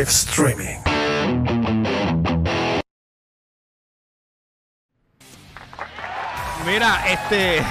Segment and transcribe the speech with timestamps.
[0.00, 0.80] live streaming.
[6.66, 7.62] Mira, este.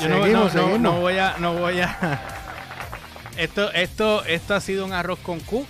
[0.00, 0.80] Yo no- Seguimos, no, no- seguimos.
[0.80, 1.36] no voy a.
[1.38, 2.20] No voy a.
[3.36, 5.66] Esto, esto, esto ha sido un arroz con Q.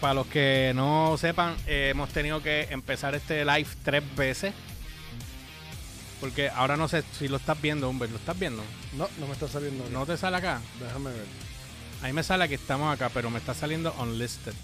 [0.00, 4.52] Para los que no sepan, eh, hemos tenido que empezar este live tres veces.
[6.20, 8.08] Porque ahora no sé si lo estás viendo, hombre.
[8.10, 8.62] ¿Lo estás viendo?
[8.92, 9.84] No, no me está saliendo.
[9.90, 10.60] ¿No te sale acá?
[10.78, 11.24] Déjame ver.
[12.02, 14.54] A mí me sale que estamos acá, pero me está saliendo unlisted.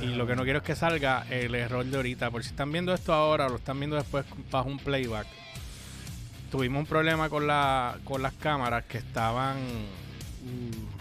[0.00, 2.30] Y lo que no quiero es que salga el error de ahorita.
[2.30, 5.26] Por si están viendo esto ahora o lo están viendo después bajo un playback.
[6.50, 9.58] Tuvimos un problema con, la, con las cámaras que estaban.
[9.58, 10.98] Mm,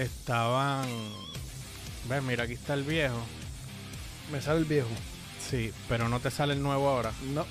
[0.00, 0.88] Estaban.
[2.08, 2.22] ¿Ves?
[2.22, 3.20] Mira, aquí está el viejo.
[4.32, 4.88] me sale el viejo.
[5.50, 7.12] Sí, pero no te sale el nuevo ahora.
[7.34, 7.44] No,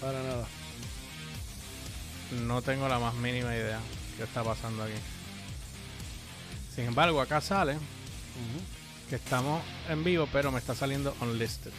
[0.00, 0.46] para nada.
[2.44, 3.78] No tengo la más mínima idea
[4.16, 4.94] qué está pasando aquí.
[6.74, 7.76] Sin embargo, acá sale
[9.08, 11.70] que estamos en vivo, pero me está saliendo unlisted.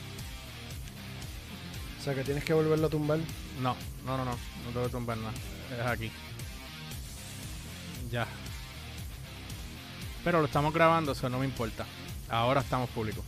[2.00, 3.20] O sea que tienes que volverlo a tumbar.
[3.61, 4.31] No, no, no, no.
[4.31, 5.34] No tengo que tumbar nada.
[5.72, 6.11] Es aquí.
[8.11, 8.28] Ya.
[10.23, 11.86] Pero lo estamos grabando, eso no me importa.
[12.30, 13.23] Ahora estamos públicos.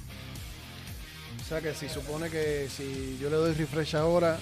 [1.42, 4.38] O sea que si supone que si yo le doy refresh ahora,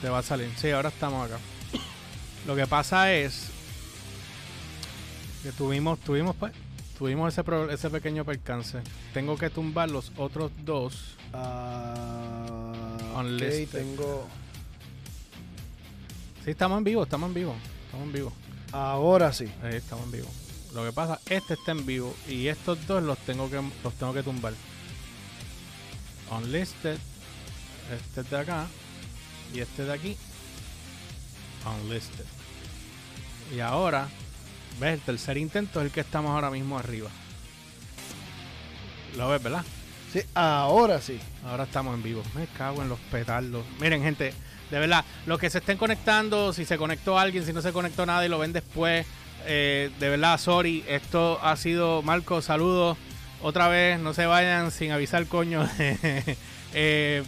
[0.00, 0.50] Te va a salir.
[0.56, 1.38] Sí, ahora estamos acá.
[2.46, 3.50] Lo que pasa es
[5.42, 6.52] que tuvimos, tuvimos, pues,
[6.98, 8.78] tuvimos ese, pro- ese pequeño percance.
[9.14, 11.16] Tengo que tumbar los otros dos.
[11.32, 13.68] ah, ok, Unlisted.
[13.68, 14.26] tengo.
[16.44, 17.54] Sí, estamos en vivo, estamos en vivo.
[17.86, 18.32] Estamos en vivo.
[18.72, 19.46] Ahora sí.
[19.62, 20.28] Ahí estamos en vivo.
[20.74, 24.12] Lo que pasa, este está en vivo y estos dos los tengo que los tengo
[24.14, 24.54] que tumbar.
[26.30, 26.96] Unlisted.
[27.92, 28.66] Este es de acá.
[29.52, 30.16] Y este de aquí.
[31.82, 32.24] Unlisted.
[33.54, 34.08] Y ahora,
[34.78, 37.10] ves, el tercer intento es el que estamos ahora mismo arriba.
[39.16, 39.64] Lo ves, ¿verdad?
[40.12, 41.20] Sí, ahora sí.
[41.44, 42.22] Ahora estamos en vivo.
[42.34, 43.64] Me cago en los petardos.
[43.80, 44.34] Miren, gente,
[44.70, 48.06] de verdad, los que se estén conectando, si se conectó alguien, si no se conectó
[48.06, 49.06] nada y lo ven después,
[49.46, 50.84] eh, de verdad, sorry.
[50.88, 52.98] Esto ha sido, Marco, saludos.
[53.42, 55.68] Otra vez, no se vayan sin avisar, coño.
[56.72, 57.24] Eh,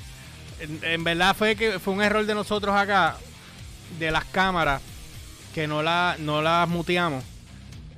[0.61, 3.17] en, en verdad fue que fue un error de nosotros acá,
[3.99, 4.81] de las cámaras,
[5.53, 7.25] que no, la, no las muteamos.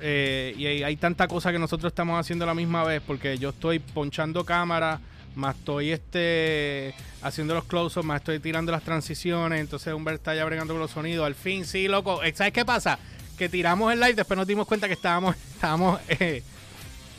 [0.00, 3.38] Eh, y hay, hay tanta cosa que nosotros estamos haciendo a la misma vez porque
[3.38, 5.00] yo estoy ponchando cámara,
[5.34, 10.44] más estoy este haciendo los close-ups, más estoy tirando las transiciones, entonces Humbert está ya
[10.44, 11.26] bregando con los sonidos.
[11.26, 12.22] Al fin, sí, loco.
[12.22, 12.98] Eh, ¿Sabes qué pasa?
[13.38, 16.42] Que tiramos el live, después nos dimos cuenta que estábamos, estábamos eh,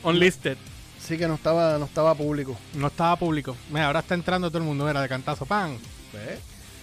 [0.02, 0.56] unlisted.
[1.00, 2.56] Sí que no estaba, no estaba público.
[2.74, 3.56] No estaba público.
[3.70, 5.76] Mira, ahora está entrando todo el mundo, era de cantazo, pan.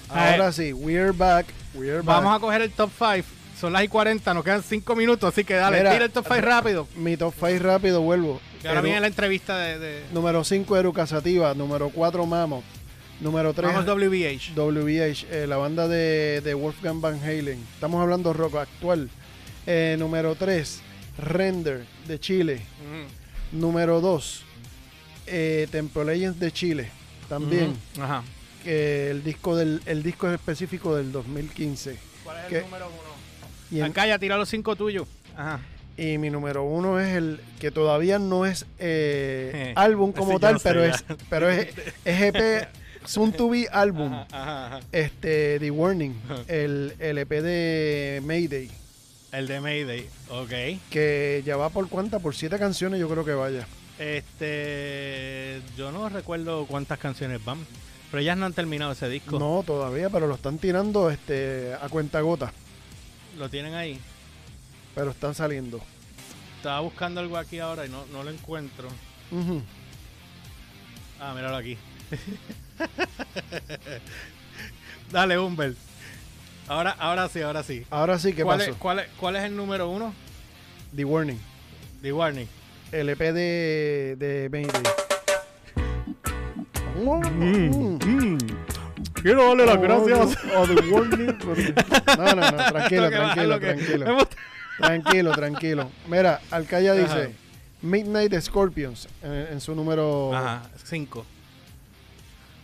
[0.10, 1.48] Ah, Ahora sí, we're back.
[1.74, 2.06] We're back.
[2.06, 3.28] Vamos a coger el top 5.
[3.64, 6.26] Son las y 40, nos quedan 5 minutos, así que dale, Mira, tira el top
[6.28, 6.86] 5 rápido.
[6.98, 8.42] Mi top 5 rápido, vuelvo.
[8.62, 11.54] Y ahora Eru- viene la entrevista de, de Número 5, Eruca Sativa.
[11.54, 12.66] Número 4, Mammoth.
[13.22, 14.54] Número 3, Vamos WBH.
[14.54, 17.58] WBH, eh, la banda de, de Wolfgang Van Halen.
[17.76, 19.10] Estamos hablando rock actual.
[19.66, 20.82] Eh, número 3,
[21.20, 22.56] Render de Chile.
[22.82, 23.62] Ujú.
[23.62, 24.44] Número 2,
[25.28, 26.92] eh, Temple Legends de Chile.
[27.30, 27.78] También.
[27.96, 28.04] Ujú.
[28.04, 28.24] Ajá.
[28.62, 31.98] que el disco del el disco es específico del 2015.
[32.26, 32.58] ¿Cuál es ¿Qué?
[32.58, 33.13] el número uno?
[33.74, 35.08] Y, en- Acá ya tira los 5 tuyos.
[35.36, 35.60] Ajá.
[35.98, 40.86] y mi número uno es el que todavía no es eh, álbum como tal, pero
[40.86, 40.92] ya.
[40.92, 41.68] es pero es,
[42.06, 42.68] es EP
[43.06, 44.12] Soon to Be álbum.
[44.92, 46.16] Este The Warning,
[46.48, 48.70] el, el EP de Mayday,
[49.32, 50.08] El de Mayday.
[50.30, 50.80] Ok.
[50.90, 53.68] que ya va por cuánta, por siete canciones yo creo que vaya.
[54.00, 55.62] Este.
[55.78, 57.60] Yo no recuerdo cuántas canciones van.
[58.12, 59.40] Pero ellas no han terminado ese disco.
[59.40, 62.54] No todavía, pero lo están tirando este a cuenta gota,
[63.38, 64.00] Lo tienen ahí.
[64.96, 65.82] pero están saliendo.
[66.58, 68.88] Estaba buscando algo aquí ahora y no, no lo encuentro.
[69.32, 69.62] Ujú.
[71.20, 71.78] Ah, míralo aquí.
[75.12, 75.78] Dale, Humbert.
[76.68, 77.86] Ahora, ahora sí, ahora sí.
[77.90, 78.72] Ahora sí, ¿qué ¿Cuál pasó?
[78.72, 80.14] es, cuál, es, ¿Cuál es el número uno?
[80.96, 81.40] The Warning.
[82.02, 82.48] The Warning.
[82.92, 84.84] el EP de, de Mayday.
[86.96, 88.48] Mm.
[89.24, 91.26] Quiero darle Oh, the- oh, the warning.
[92.18, 94.28] No, no, no, tranquilo, tranquilo, tranquilo.
[94.78, 95.92] Tranquilo, tranquilo.
[96.08, 97.02] Mira, Alcaya Ajá.
[97.02, 97.36] dice
[97.82, 100.36] Midnight Scorpions en, en su número.
[100.36, 101.26] Ajá, cinco.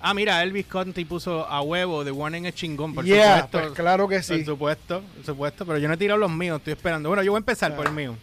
[0.01, 3.59] Ah, mira, Elvis Conti puso a huevo The Warning es chingón, por yeah, supuesto.
[3.59, 4.45] pues claro que Por sí.
[4.45, 7.09] supuesto, por supuesto, pero yo no he tirado los míos, estoy esperando.
[7.09, 7.75] Bueno, yo voy a empezar Ah.
[7.75, 8.15] por el mío.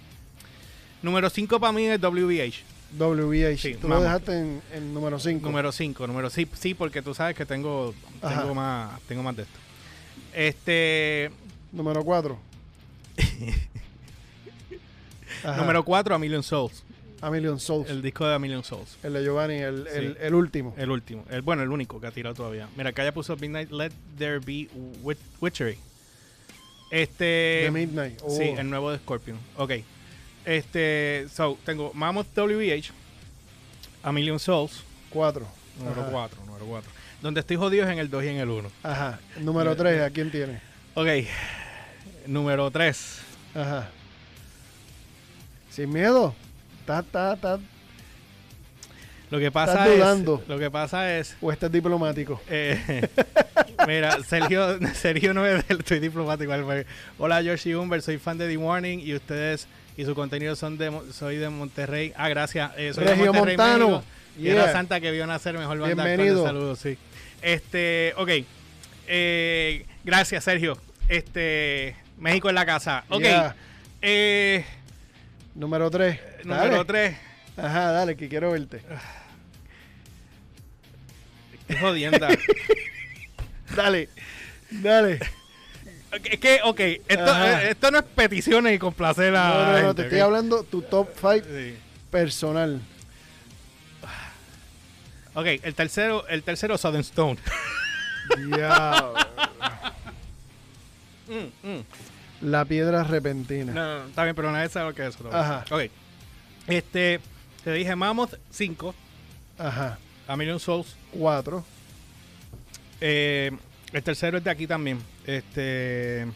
[1.02, 2.64] Número 5 para mí es WBH.
[2.98, 3.58] WBH.
[3.58, 5.44] Sí, Tú lo dejaste en, en número 5.
[5.46, 9.42] Número 5, número sí, sí, porque tú sabes que tengo, tengo más, tengo más de
[9.42, 9.58] esto.
[10.34, 11.30] Este,
[11.72, 12.38] Número 4.
[15.44, 15.56] Ajá.
[15.58, 16.82] Número 4, A Million Souls.
[17.20, 17.88] A Million Souls.
[17.88, 18.96] El disco de A Million Souls.
[19.02, 20.18] El de Giovanni, el, el, Sí.
[20.20, 20.74] el último.
[20.76, 21.24] El último.
[21.30, 22.68] El, bueno, el único que ha tirado todavía.
[22.76, 24.68] Mira, acá ya puso Midnight Let There Be
[25.02, 25.78] Wit- Witchery.
[26.90, 27.68] Este.
[27.72, 28.20] Midnight.
[28.22, 28.30] Oh.
[28.30, 29.38] Sí, el nuevo de Scorpion.
[29.56, 29.72] Ok.
[30.46, 31.26] Este.
[31.34, 32.92] So, tengo Mammoth WH.
[34.02, 34.82] A Million Souls.
[35.10, 35.46] Cuatro.
[35.78, 36.08] Número.
[36.10, 36.44] 4.
[36.46, 36.90] Número 4.
[37.20, 38.70] Donde estoy jodido es en el 2 y en el 1.
[38.82, 39.18] Ajá.
[39.40, 40.60] Número tres, ¿a quién tiene?
[40.94, 41.08] Ok.
[42.26, 43.18] Número 3.
[43.54, 43.88] Ajá.
[45.70, 46.34] Sin miedo.
[46.86, 47.58] Ta, ta, ta.
[49.30, 50.48] Lo que pasa Estás es.
[50.48, 51.36] Lo que pasa es.
[51.40, 52.40] O este es diplomático.
[52.48, 53.08] eh,
[53.86, 56.52] mira, Sergio, Sergio no es del estoy diplomático.
[57.18, 60.92] Hola, George Humber, soy fan de The Warning y ustedes y su contenido son de
[61.12, 62.12] soy de Monterrey.
[62.16, 62.70] Ah, gracias.
[62.76, 63.88] eh, soy Regio de Monterrey, Montano.
[63.88, 64.04] México.
[64.38, 64.70] Yeah.
[64.72, 66.44] Santa que vio nacer mejor banda actual Bienvenido.
[66.44, 66.98] saludos, sí.
[67.42, 68.30] Este, ok.
[69.08, 70.76] Eh, gracias, Sergio.
[71.08, 73.04] Este, México en la casa.
[73.08, 73.22] Ok.
[73.22, 73.56] Yeah.
[74.02, 74.64] Eh,
[75.54, 76.20] Número tres.
[76.44, 76.84] número Dale.
[76.84, 77.16] 3.
[77.56, 78.82] Ajá, dale, que quiero verte.
[81.68, 82.28] Qué jodienda.
[83.74, 84.08] Dale.
[84.70, 85.18] Dale.
[86.24, 89.48] Es que, ok, esto, eh, esto no es peticiones y complacer a.
[89.48, 91.76] No, no, no, gente, te estoy hablando tu top 5 Sí.
[92.10, 92.80] personal.
[95.34, 97.38] Ok, el tercero, el tercero Southern Stone.
[98.38, 99.14] Diablo.
[101.28, 101.84] Mm, mm.
[102.42, 103.72] La piedra repentina.
[103.72, 105.28] No, no, está bien, pero nadie sabe lo que es eso.
[105.30, 105.64] Ajá.
[105.70, 105.90] Ok.
[106.68, 107.20] Este,
[107.66, 108.94] te dije Mammoth 5,
[109.58, 109.98] Ajá.
[110.28, 110.94] A Million Souls.
[111.10, 111.64] 4.
[113.00, 113.50] Eh,
[113.92, 115.00] el tercero es de aquí también.
[115.26, 116.28] Este.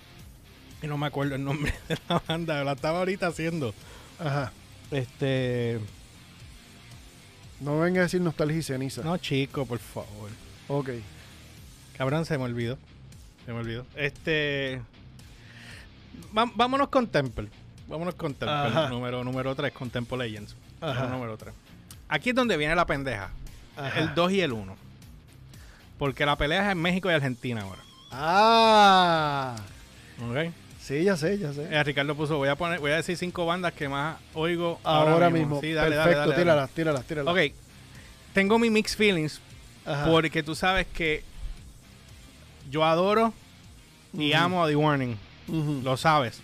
[0.83, 3.73] Y no me acuerdo el nombre de la banda, la estaba ahorita haciendo.
[4.19, 4.51] Ajá.
[4.91, 5.79] Este.
[7.61, 9.03] No venga a decir nostalgia y ceniza.
[9.05, 10.31] No, chico, por favor.
[10.67, 10.91] Ok.
[11.97, 12.77] Cabrón, se me olvidó.
[13.47, 13.87] Se me olvidó.
[13.95, 14.83] Este.
[16.37, 17.49] va- vámonos con Temple.
[17.87, 18.51] Vámonos con Temple.
[18.51, 18.89] Ajá.
[18.89, 20.57] Número, número 3, con Temple Legends.
[20.81, 21.07] Ajá.
[21.07, 21.55] Número 3.
[22.09, 23.31] Aquí es donde viene la pendeja.
[23.77, 23.99] Ajá.
[23.99, 24.77] El 2 y el 1.
[25.99, 27.83] Porque la pelea es en México y Argentina ahora.
[28.11, 29.57] Ah.
[30.29, 30.53] ¿Ok?
[30.81, 31.69] Sí, ya sé, ya sé.
[31.71, 35.31] Eh, Ricardo puso, voy a poner, voy a decir cinco bandas que más oigo Ahora,
[35.31, 35.61] mismo.
[35.61, 36.43] Sí, dale, dale, Perfecto, dale, dale.
[36.43, 37.33] tíralas, tíralas, tíralas.
[37.33, 37.55] Ok.
[38.33, 39.41] Tengo mi mixed feelings
[39.85, 40.07] Ajá.
[40.07, 41.23] porque tú sabes que
[42.71, 43.33] yo adoro
[44.13, 45.17] y amo a The Warning.
[45.85, 46.41] Lo sabes.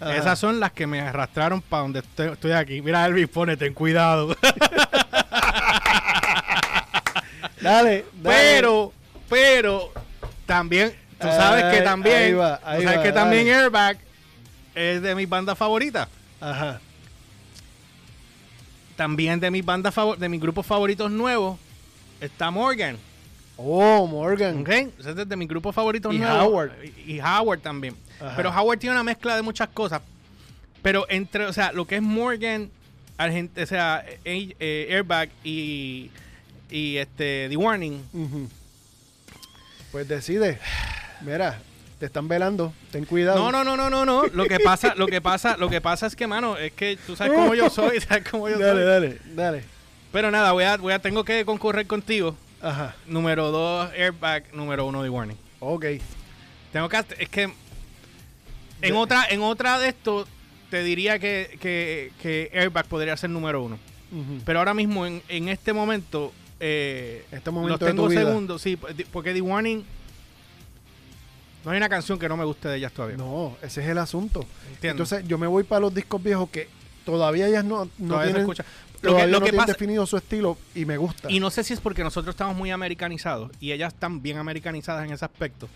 [0.00, 0.16] Ajá.
[0.16, 2.82] Esas son las que me arrastraron para donde estoy, estoy aquí.
[2.82, 4.36] Mira, Elvis, pone, ten cuidado.
[7.60, 8.04] Dale, dale.
[8.22, 8.92] pero,
[9.28, 9.90] pero,
[10.44, 13.48] también, tú sabes que también, ahí va, tú sabes va, que también.
[13.48, 13.96] Airbag
[14.74, 16.08] es de mis bandas favoritas.
[16.40, 16.80] Ajá.
[18.96, 21.58] También de mis bandas favor- de mis grupos favoritos nuevos
[22.20, 22.98] está Morgan.
[23.56, 24.60] Oh, Morgan.
[24.60, 24.68] ¿Ok?
[24.68, 26.42] Ese es de mis grupos favoritos Y nuevos.
[26.48, 26.72] Howard.
[27.06, 27.96] Y, y Howard también.
[28.20, 28.34] Ajá.
[28.36, 30.02] Pero Howard tiene una mezcla de muchas cosas.
[30.82, 32.70] Pero entre, o sea, lo que es Morgan,
[33.18, 36.10] Argent- o sea, eh, eh, Airbag y,
[36.70, 38.02] y este The Warning.
[39.92, 40.58] Pues decide.
[41.22, 41.60] Mira,
[41.98, 42.72] te están velando.
[42.90, 43.38] Ten cuidado.
[43.38, 44.26] No, no, no, no, no, no.
[44.26, 47.16] Lo que pasa, lo que pasa, lo que pasa es que, mano, es que tú
[47.16, 48.84] sabes cómo yo soy, sabes cómo yo Dale, soy.
[48.84, 49.64] dale, dale.
[50.12, 52.36] Pero nada, voy a, voy a, tengo que concurrir contigo.
[52.60, 52.94] Ajá.
[53.06, 54.44] Número 2, Airbag.
[54.54, 55.38] Número 1, The Warning.
[55.60, 55.84] Ok.
[56.72, 57.52] Tengo que es que
[58.88, 60.26] en otra en otra de esto
[60.70, 63.78] te diría que, que, que Airbag podría ser número uno.
[64.44, 68.78] Pero ahora mismo en, en este momento eh, Este los momento de tengo segundos, sí,
[69.12, 69.84] porque The Warning
[71.64, 73.16] no hay una canción que no me guste de ellas todavía.
[73.16, 74.40] No, ese es el asunto.
[74.68, 74.90] ¿entiendes?
[74.90, 76.68] Entonces, yo me voy para los discos viejos que
[77.04, 78.64] todavía ellas no, no Todavía tienen, escucha.
[79.02, 81.30] Lo todavía que, lo no que tienen pasa, definido su estilo y me gusta.
[81.30, 85.06] y no sé si es porque nosotros estamos muy americanizados y ellas están bien americanizadas
[85.06, 85.68] en ese aspecto,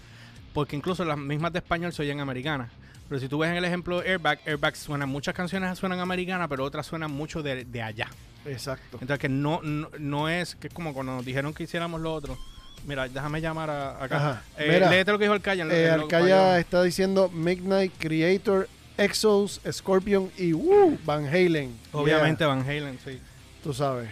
[0.52, 2.70] porque incluso las mismas de español se oyen americanas.
[3.08, 6.46] Pero si tú ves en el ejemplo de Airbag, Airbag suenan, muchas canciones suenan americanas,
[6.48, 8.08] pero otras suenan mucho de, de allá.
[8.44, 8.98] Exacto.
[9.00, 12.12] Entonces que no, no, no es, que es como cuando nos dijeron que hiciéramos lo
[12.12, 12.38] otro.
[12.86, 14.42] Mira, déjame llamar a, acá.
[14.56, 15.64] Eh, Mira, léete lo que dijo Alcaya.
[15.68, 21.76] Eh, para está diciendo Midnight Creator, Exos, Scorpion y uh, Van Halen.
[21.92, 23.20] Obviamente Yeah, Van Halen, sí.
[23.62, 24.08] tú sabes.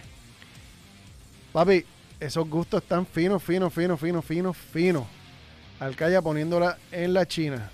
[1.52, 1.84] Papi,
[2.20, 5.04] esos gustos están finos, finos, finos, finos, finos, finos.
[5.80, 7.70] Alcaya poniéndola en la China.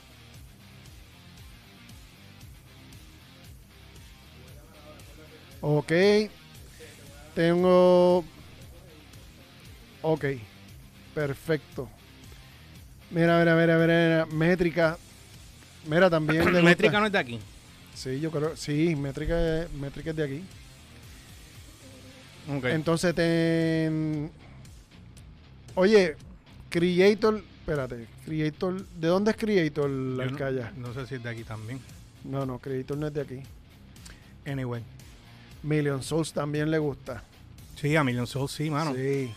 [5.62, 5.92] Ok.
[7.34, 8.24] Tengo.
[10.02, 10.24] Ok.
[11.14, 11.88] Perfecto.
[13.10, 14.26] Mira, mira, mira, mira.
[14.26, 14.98] Métrica.
[15.86, 16.42] Mira, también.
[16.44, 17.40] gusta- Métrica no es de aquí.
[17.94, 18.56] Sí, yo creo.
[18.56, 20.42] Sí, métrica, métrica es de aquí.
[22.56, 22.64] Ok.
[22.64, 24.30] Entonces, ten...
[25.74, 26.16] Oye,
[26.70, 27.42] Creator.
[27.60, 28.06] Espérate.
[28.24, 28.84] Creator.
[28.96, 30.70] ¿De dónde es Creator, Yo no-?
[30.76, 31.80] No, sé si es de aquí también.
[32.24, 33.40] No, no, Creator no es de aquí.
[34.46, 34.82] Anyway.
[35.62, 37.22] Million Souls también le gusta.
[37.80, 38.94] Sí, a Million Souls, sí, mano.
[38.94, 39.32] Sí.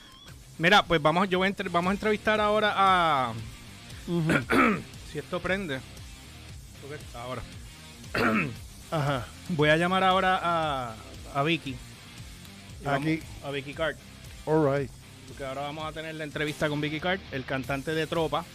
[0.57, 3.33] Mira, pues vamos, yo voy a entre- vamos a entrevistar ahora a.
[5.11, 5.79] si esto prende.
[7.15, 7.41] Ahora.
[8.91, 9.25] Ajá.
[9.49, 10.95] Voy a llamar ahora a,
[11.33, 11.75] a Vicky.
[12.85, 13.19] Aquí.
[13.43, 13.95] A Vicky Card.
[14.45, 14.91] All right.
[15.27, 18.45] Porque ahora vamos a tener la entrevista con Vicky Card, el cantante de Tropa.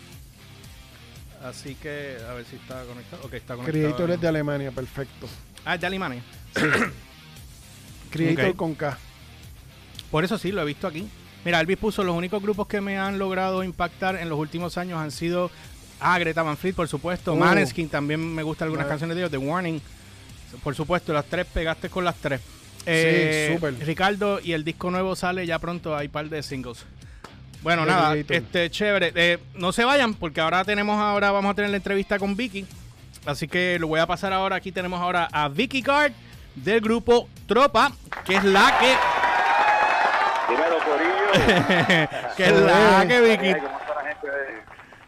[1.43, 3.23] Así que, a ver si está conectado.
[3.25, 3.81] Ok, está conectado.
[3.97, 5.27] Creators de Alemania, perfecto.
[5.65, 6.23] Ah, es de Alemania.
[8.11, 8.99] Creator con K.
[10.11, 11.09] Por eso sí, lo he visto aquí.
[11.45, 14.99] Mira, Elvis puso, los únicos grupos que me han logrado impactar en los últimos años
[14.99, 15.51] han sido,
[16.01, 17.37] ah, Greta Van Fleet, por supuesto, Oh.
[17.37, 19.81] Maneskin, también me gustan algunas canciones de ellos, The Warning,
[20.63, 22.41] por supuesto, las tres, pegaste con las tres.
[22.87, 23.75] Eh, súper.
[23.87, 26.85] Ricardo, y el disco nuevo sale ya pronto, hay par de singles.
[27.63, 29.13] Bueno, nada, este, chévere.
[29.15, 32.67] Eh, no se vayan, porque ahora tenemos, ahora vamos a tener la entrevista con Vicky.
[33.27, 34.57] Así que lo voy a pasar ahora.
[34.57, 36.13] Aquí tenemos ahora a Vicky Card
[36.55, 37.91] del grupo Tropa,
[38.25, 38.95] que es la que
[40.49, 41.33] Dímelo, Corillo.
[42.37, 43.57] que es la que Vicky.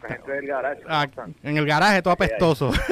[0.09, 0.81] Ay, ¿Cómo está la gente, de- la gente del garage?
[0.83, 1.07] ¿Cómo Ah,
[1.43, 2.71] en el garaje todo apestoso.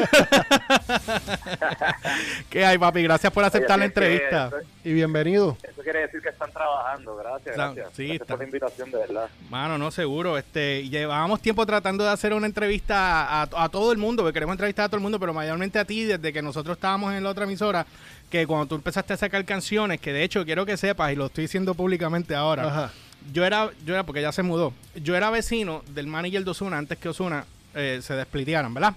[2.50, 3.04] ¿Qué hay, papi?
[3.04, 4.48] Gracias por aceptar la Oye, entrevista.
[4.48, 5.58] Eso, Y bienvenido.
[5.64, 7.16] eso quiere decir que están trabajando.
[7.16, 7.88] Gracias, gracias.
[7.94, 9.30] sí, gracias está- por la invitación, de verdad.
[9.50, 10.38] Mano, no seguro.
[10.38, 14.54] Este, llevábamos tiempo tratando de hacer una entrevista a, a todo el mundo, porque queremos
[14.54, 17.30] entrevistar a todo el mundo, pero mayormente a ti, desde que nosotros estábamos en la
[17.30, 17.86] otra emisora,
[18.30, 21.26] que cuando tú empezaste a sacar canciones, que de hecho quiero que sepas, y lo
[21.28, 22.92] estoy diciendo públicamente ahora, Ajá.
[23.34, 26.78] Yo era, yo era, porque ya se mudó, yo era vecino del manager de Osuna
[26.78, 28.96] antes que Osuna eh, se desplitearan, ¿verdad?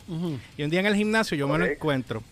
[0.57, 2.23] Y un día en el gimnasio yo me lo encuentro.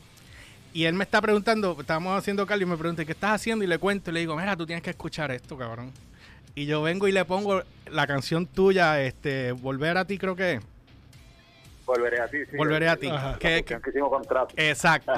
[0.74, 3.62] Y él me está preguntando, estábamos haciendo cardio y me pregunta, ¿qué estás haciendo?
[3.62, 5.92] Y le cuento y le digo, mira, tú tienes que escuchar esto, cabrón.
[6.54, 10.54] Y yo vengo y le pongo la canción tuya, este, Volver a ti, creo que
[10.54, 10.62] es.
[11.84, 12.38] Volveré a ti.
[12.50, 13.10] sí, Volveré a ti.
[13.38, 14.54] Que hicimos contrato.
[14.56, 15.12] Exacto.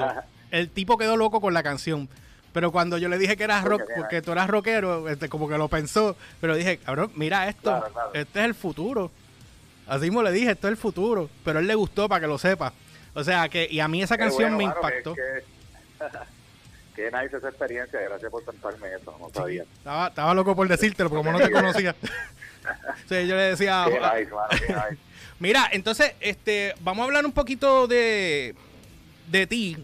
[0.51, 2.09] El tipo quedó loco con la canción.
[2.55, 4.25] Pero cuando yo le dije que eras rock, porque nice.
[4.25, 6.15] tú eras rockero, este, como que lo pensó.
[6.39, 7.63] Pero dije, cabrón, mira esto.
[7.63, 8.11] Claro, claro.
[8.13, 9.11] Este es el futuro.
[9.85, 11.29] Así mismo le dije, esto es el futuro.
[11.43, 12.71] Pero a él le gustó para que lo sepa.
[13.13, 15.15] O sea, que, y a mí esa Qué canción bueno, me que- impactó.
[15.15, 15.43] que-
[16.95, 17.99] Qué nice esa experiencia.
[17.99, 19.13] Gracias por contarme eso.
[19.19, 19.63] No sabía.
[19.63, 21.93] Estaba, estaba loco por decírtelo, pero como no te conocía.
[23.09, 23.85] Sí, yo le decía.
[23.89, 24.47] Qué ah, nice, mano.
[24.49, 24.97] Qué nice.
[25.39, 28.55] Mira, entonces, este, vamos a hablar un poquito de,
[29.27, 29.77] de ti.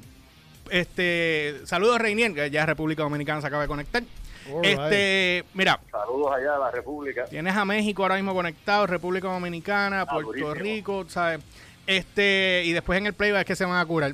[0.71, 4.03] Este, saludos Reinier, que ya República Dominicana se acaba de conectar.
[4.49, 4.65] All right.
[4.79, 7.25] Este, mira, Saludos allá a la República.
[7.25, 10.53] tienes a México ahora mismo conectado, República Dominicana, Ah, Puerto durísimo.
[10.55, 11.41] Rico, ¿sabes?
[11.85, 14.13] Este, y después en el playback es que se van a curar.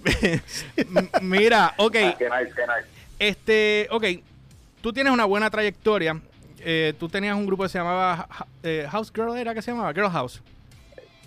[1.22, 2.88] Mira, ok, Ah, Qué nice, qué nice.
[3.20, 4.04] este, ok,
[4.82, 6.20] tú tienes una buena trayectoria.
[6.60, 8.28] Eh, tú tenías un grupo que se llamaba
[8.64, 9.94] eh, House Girl, ¿era que se llamaba?
[9.94, 10.42] Girl House.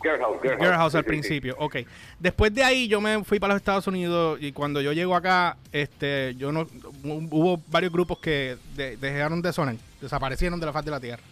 [0.03, 0.61] Girl House, Girl House.
[0.63, 1.09] Girl House Sí, al sí, sí.
[1.09, 1.77] principio, ok.
[2.19, 5.57] Después de ahí yo me fui para los Estados Unidos y cuando yo llego acá,
[5.73, 6.67] este, yo no,
[7.05, 11.23] hubo varios grupos que de- dejaron de sonar, desaparecieron de la faz de la tierra.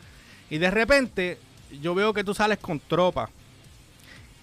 [0.50, 1.38] Y de repente
[1.82, 3.30] yo veo que tú sales con tropa.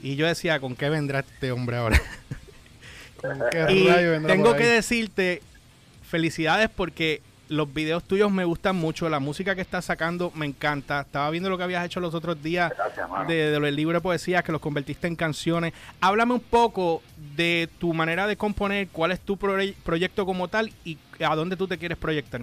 [0.01, 1.99] Y yo decía, ¿con qué vendrá este hombre ahora?
[3.21, 5.41] ¿Con qué y rayo vendrá tengo que decirte
[6.07, 11.01] felicidades porque los videos tuyos me gustan mucho, la música que estás sacando me encanta.
[11.01, 14.01] Estaba viendo lo que habías hecho los otros días Gracias, de, de los libros de
[14.01, 15.73] poesía que los convertiste en canciones.
[16.01, 17.01] Háblame un poco
[17.35, 21.55] de tu manera de componer, cuál es tu proye- proyecto como tal y a dónde
[21.55, 22.41] tú te quieres proyectar.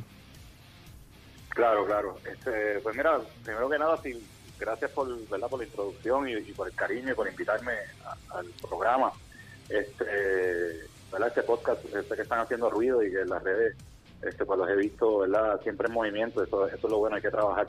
[1.50, 2.18] Claro, claro.
[2.30, 4.18] Este, pues mira, primero que nada, sí,
[4.58, 5.48] gracias por, ¿verdad?
[5.48, 7.72] por la introducción y, y por el cariño y por invitarme
[8.06, 9.12] a- al programa.
[9.68, 10.04] Este,
[11.10, 11.28] ¿verdad?
[11.28, 13.76] Este podcast, este que están haciendo ruido y que las redes,
[14.22, 15.60] este, pues los he visto, ¿verdad?
[15.62, 17.66] Siempre en movimiento, eso, eso es lo bueno, hay que trabajar.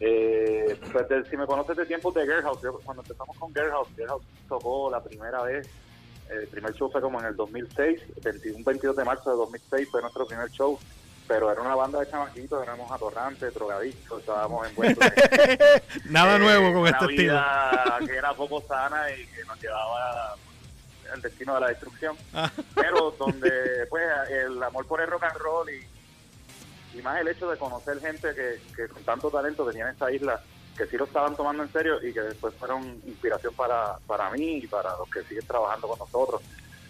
[0.00, 3.54] Eh, pues de- si me conoces de tiempos de Girl House, yo- cuando empezamos con
[3.54, 5.68] Girl House, Girl House tocó la primera vez,
[6.28, 10.00] el primer show fue como en el 2006, 21, 22 de marzo de 2006 fue
[10.00, 10.78] nuestro primer show,
[11.28, 15.12] pero era una banda de chamaquitos, éramos atorrantes, drogadictos, estábamos envueltos en
[16.12, 17.32] Nada eh, nuevo con este estilo.
[17.34, 20.34] vida que era poco sana y que nos llevaba
[21.12, 22.50] al destino de la destrucción, Ah.
[22.74, 27.50] pero donde pues el amor por el rock and roll y, y más el hecho
[27.50, 30.40] de conocer gente que, que con tanto talento tenía en esta isla,
[30.76, 34.58] que sí lo estaban tomando en serio y que después fueron inspiración para, para mí
[34.58, 36.40] y para los que siguen trabajando con nosotros.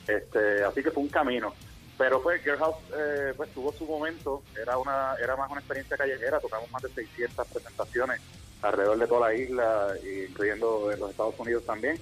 [0.06, 1.52] Este, así que fue un camino.
[1.98, 5.96] Pero pues Girl House eh, pues tuvo su momento, era una era más una experiencia
[5.96, 8.20] callejera, tocamos más de 600 presentaciones
[8.62, 9.94] alrededor de toda la isla,
[10.28, 12.00] incluyendo en los Estados Unidos también.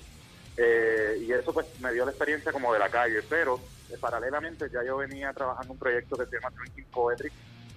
[0.62, 4.68] Eh, y eso pues me dio la experiencia como de la calle, pero eh, paralelamente
[4.70, 7.30] ya yo venía trabajando un proyecto que se llama Drinking Poetry,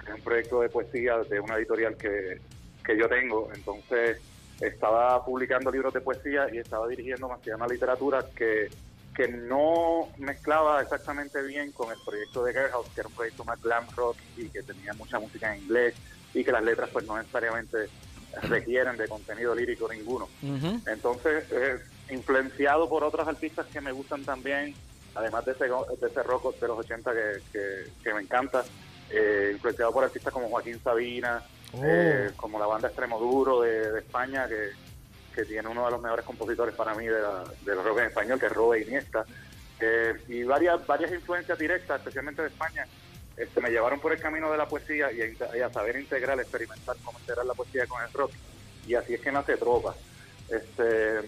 [0.03, 2.41] que es un proyecto de poesía de una editorial que,
[2.83, 3.49] que yo tengo.
[3.53, 4.19] Entonces
[4.59, 8.69] estaba publicando libros de poesía y estaba dirigiendo más una literatura que
[9.13, 13.61] que no mezclaba exactamente bien con el proyecto de House, que era un proyecto más
[13.61, 15.93] glam rock y que tenía mucha música en inglés
[16.33, 17.89] y que las letras pues no necesariamente
[18.43, 20.27] requieren de contenido lírico ninguno.
[20.87, 21.79] Entonces, eh,
[22.10, 24.75] influenciado por otros artistas que me gustan también,
[25.15, 28.63] además de ese, de ese rock de los 80 que, que, me encanta,
[29.10, 31.43] eh, influenciado por artistas como Joaquín Sabina,
[31.74, 31.81] oh.
[31.83, 34.72] eh, como la banda Extremo Duro de, España, que,
[35.33, 37.22] que, tiene uno de los mejores compositores para mí de
[37.65, 39.25] del rock en español, que es Robe Iniesta,
[40.29, 42.88] y varias, varias influencias directas, especialmente de España,
[43.36, 45.22] este, me llevaron por el camino de la poesía y
[45.62, 48.31] a, saber integrar, experimentar cómo integrar la poesía con el rock.
[48.88, 49.95] Y así es que nace Tropa.
[50.50, 51.22] Este,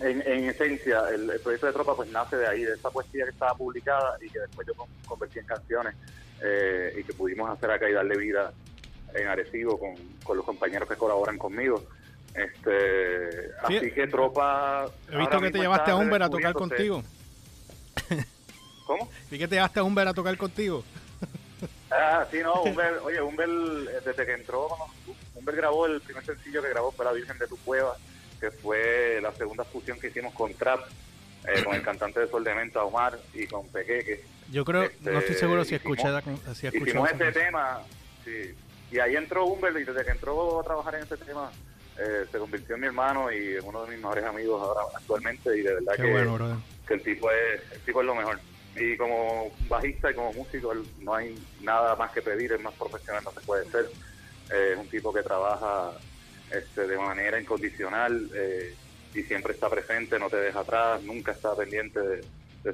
[0.00, 3.54] en, esencia, el, proyecto de Tropa pues nace de ahí, de esa poesía que estaba
[3.54, 4.74] publicada y que después yo
[5.06, 5.94] convertí en canciones
[6.42, 8.52] eh, y que pudimos hacer acá y darle vida
[9.14, 11.82] en Arecibo con, con los compañeros que colaboran conmigo.
[12.34, 14.86] Este, así que Tropa...
[15.10, 17.02] He visto que te llevaste a Humber a tocar contigo.
[18.86, 19.10] ¿Cómo?
[19.30, 20.84] Vi que te llevaste a Humber a tocar contigo.
[21.90, 24.68] Ah, sí, no, Humber, oye, Humber, eh, desde que entró,
[25.34, 27.96] Humber grabó el primer sencillo que grabó fue La Virgen de tu Cueva,
[29.56, 30.80] segunda fusión que hicimos con Trap,
[31.46, 34.24] eh, con el cantante de Sol de Menta, Omar, y con Pequeque.
[34.50, 36.08] Yo creo, no estoy seguro si escuché
[36.54, 37.80] si Hicimos ese tema,
[38.24, 38.54] sí,
[38.90, 41.50] y ahí entró Humber, y desde que entró a trabajar en ese tema,
[41.98, 45.56] eh, se convirtió en mi hermano y en uno de mis mejores amigos ahora actualmente,
[45.56, 48.38] y de verdad que, que el tipo es el tipo es lo mejor
[48.78, 53.24] y como bajista y como músico no hay nada más que pedir, es más profesional,
[53.24, 53.86] no se puede ser.
[54.52, 55.92] Eh, es un tipo que trabaja
[56.50, 58.74] este, de manera incondicional eh,
[59.16, 62.24] y siempre está presente, no te deja atrás, nunca está pendiente de,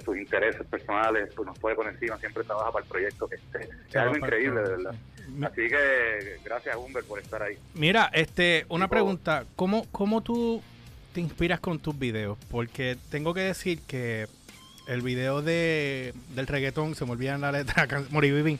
[0.02, 3.68] sus intereses personales, pues nos puede por encima, siempre trabaja para el proyecto que esté.
[3.90, 4.94] Es algo increíble, de verdad.
[5.42, 7.58] Así que gracias, Humber, por estar ahí.
[7.74, 10.62] Mira, este, una pregunta, ¿cómo, ¿cómo tú
[11.12, 12.38] te inspiras con tus videos?
[12.50, 14.28] Porque tengo que decir que
[14.88, 18.58] el video de, del reggaetón, se me olvida la letra, Moriviví.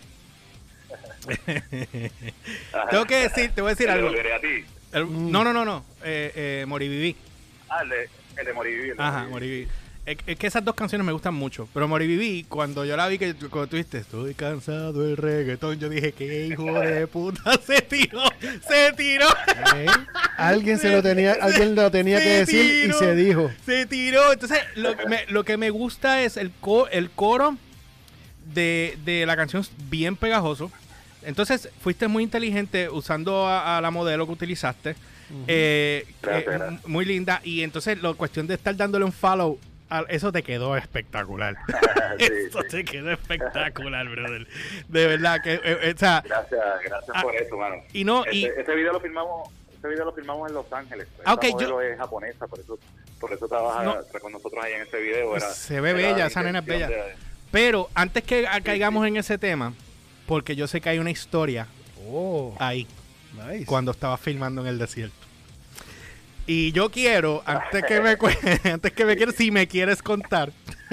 [2.91, 4.09] Tengo que decir, te voy a decir algo.
[4.09, 4.65] a ti?
[5.09, 5.85] no, no, no, no.
[6.05, 7.17] Eh, eh, Moriviví.
[7.73, 8.91] Ah, el de, el de Moriviví.
[8.99, 9.27] Ajá.
[10.05, 11.69] Es, que esas dos canciones me gustan mucho.
[11.73, 15.89] Pero Moriviví, cuando yo la vi, que cuando tú viste, estoy cansado del reggaetón, yo
[15.89, 18.21] dije, qué hijo de puta, se tiró,
[18.69, 19.27] se tiró.
[20.37, 23.51] Alguien se lo tenía, alguien lo tenía que decir y se dijo.
[23.65, 24.33] Se tiró.
[24.33, 26.51] Entonces, lo que me, lo que me gusta es el,
[26.91, 27.57] el coro
[28.53, 30.73] de, de la canción bien pegajoso.
[31.25, 34.97] Entonces, fuiste muy inteligente usando a, la modelo que utilizaste.
[35.47, 36.07] Eh,
[36.87, 37.41] muy linda.
[37.45, 39.59] Y entonces, la cuestión de estar dándole un follow
[40.09, 41.57] eso te quedó espectacular.
[42.19, 44.47] eso te quedó espectacular, brother.
[44.89, 47.77] De verdad que, eh, eh, o sea, gracias, gracias por ah, eso, mano.
[47.93, 51.09] Y no, este, y, este video lo filmamos, este video lo filmamos en Los Ángeles.
[51.25, 52.79] Ah, okay, yo, es japonesa, por eso,
[53.21, 55.37] por eso trabaja con nosotros ahí en ese video.
[55.37, 56.89] Era, se ve bella, esa nena es bella.
[57.51, 59.75] Pero antes que caigamos en ese tema,
[60.27, 61.67] porque yo sé que hay una historia
[62.09, 62.87] oh, ahí,
[63.47, 63.67] nice.
[63.67, 65.23] cuando estaba filmando en el desierto.
[66.47, 68.17] Y yo quiero, antes que me
[68.73, 70.53] antes que me quieras, si me quieres contar.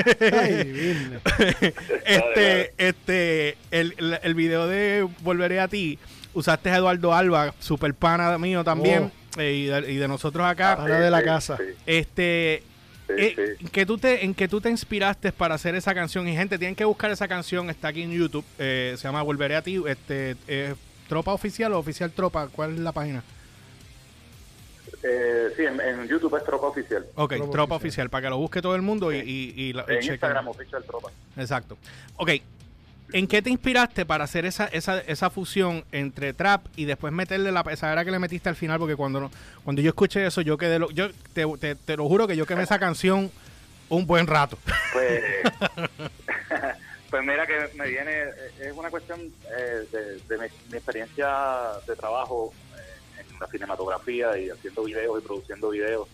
[2.05, 5.99] este, este, el, el, video de Volveré a ti,
[6.33, 9.41] usaste a Eduardo Alba, super pana mío también, oh.
[9.41, 9.53] eh,
[9.87, 10.77] y, de, nosotros acá.
[10.77, 11.57] Pana de la casa.
[11.85, 12.63] Este,
[13.09, 16.27] eh, ¿en, que tú te, ¿En que tú te inspiraste para hacer esa canción?
[16.27, 19.55] Y gente, tienen que buscar esa canción, está aquí en YouTube, eh, se llama Volveré
[19.55, 20.35] a ti, este,
[21.09, 23.23] Tropa Oficial o Oficial Tropa, ¿cuál es la página?
[25.01, 27.05] Eh, sí, en, YouTube es Tropa Oficial.
[27.15, 28.09] Ok, Tropa, oficial.
[28.09, 31.09] para que lo busque todo el mundo y, y, En Instagram Oficial Tropa.
[31.35, 31.77] Exacto.
[32.15, 32.31] Ok,
[33.11, 37.51] ¿en qué te inspiraste para hacer esa, esa, esa fusión entre trap y después meterle
[37.51, 38.77] la pesadera que le metiste al final?
[38.77, 39.31] Porque cuando,
[39.63, 40.77] cuando yo escuché eso, yo quedé...
[40.77, 43.31] Lo, yo te, te, lo juro que yo quemé esa canción
[43.89, 44.59] un buen rato.
[44.93, 45.23] Pues...
[47.09, 49.19] Pues mira que me viene, es una cuestión
[49.57, 50.45] eh, de, mi,
[50.75, 52.53] experiencia de trabajo
[53.39, 56.07] la cinematografía y haciendo videos y produciendo videos.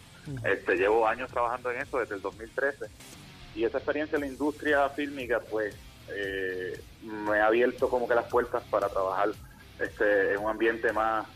[0.43, 2.85] este, llevo años trabajando en eso desde el 2013
[3.55, 5.75] y esa experiencia en la industria fílmica pues
[6.09, 9.29] eh, me ha abierto como que las puertas para trabajar
[9.79, 11.27] este, en un ambiente más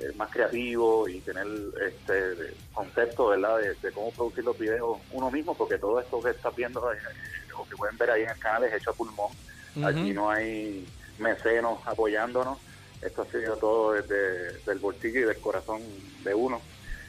[0.00, 1.46] eh, más creativo y tener
[1.86, 3.58] este concepto ¿verdad?
[3.80, 6.96] De, cómo producir los videos uno mismo porque todo esto que estás viendo eh,
[7.56, 9.32] o que pueden ver ahí en el canal es hecho a pulmón
[9.84, 10.86] aquí no hay
[11.18, 12.58] mecenos apoyándonos
[13.04, 15.82] esto ha sido todo desde el bolsillo y del corazón
[16.24, 16.60] de uno.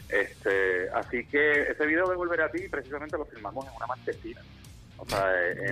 [0.09, 4.41] Este, así que ese video de Volver a ti precisamente lo filmamos en una marquesina.
[4.97, 5.25] O sea,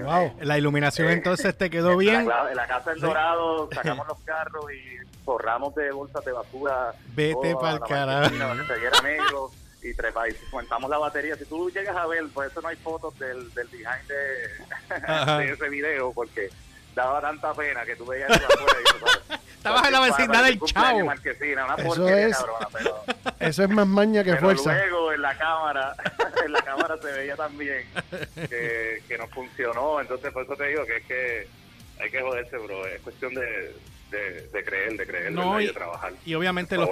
[0.04, 0.34] wow.
[0.42, 2.22] la iluminación eh, entonces te quedó bien.
[2.22, 6.94] En la, casa del Dorado sacamos los carros y forramos de bolsas de basura.
[7.14, 8.34] Vete para el carajo.
[9.84, 11.36] Y trepa y montamos la batería.
[11.36, 15.52] Si tú llegas a ver, por eso no hay fotos del, del behind de, de
[15.52, 16.50] ese video, porque
[16.96, 20.60] daba tanta pena que tú veías eso afuera Estabas en la vecindad del.
[21.06, 23.04] Marquesina, una Eso porquería, es- cabrona, pero,
[23.40, 24.74] Eso es más maña que pero fuerza.
[24.76, 25.96] luego en la cámara,
[26.46, 27.86] en la cámara se veía también
[28.50, 31.48] que, que no funcionó, entonces por eso te digo que es que
[32.02, 33.74] hay que joderse, bro, es cuestión de,
[34.12, 36.12] de, de creer, de creer, y de trabajar.
[36.26, 36.90] Y obviamente los,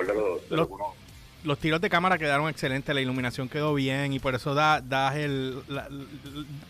[0.50, 0.96] los- uno-
[1.44, 5.16] los tiros de cámara quedaron excelentes, la iluminación quedó bien y por eso da, das,
[5.16, 5.88] el, la,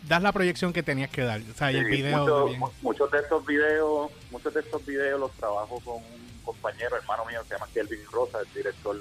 [0.08, 1.42] das la proyección que tenías que dar.
[1.42, 2.60] O sea, y el video muchos, bien.
[2.60, 7.26] mu- muchos de estos videos, muchos de estos videos los trabajo con un compañero, hermano
[7.26, 8.98] mío, que se llama Kelvin Rosa, es director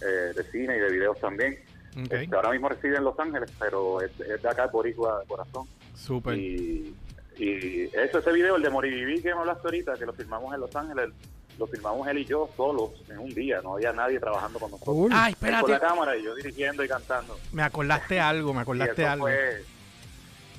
[0.00, 0.04] eh,
[0.36, 1.58] de cine y de videos también.
[2.00, 5.20] Ok, Este, ahora mismo reside en Los Ángeles, pero es, es de acá, es boricua
[5.20, 5.66] de corazón.
[5.94, 6.38] súper.
[6.38, 6.94] Y,
[7.36, 10.60] y eso, ese video, el de Moriviví que me hablaste ahorita, que lo filmamos en
[10.60, 11.10] Los Ángeles,
[11.58, 14.94] lo filmamos él y yo solos en un día, no había nadie trabajando con nosotros.
[14.94, 15.12] Cool.
[15.14, 15.86] Ay, Él con la espérate.
[15.86, 17.38] cámara y yo dirigiendo y cantando.
[17.52, 19.26] Me acordaste algo, me Y acordaste eso algo.
[19.26, 19.64] fue,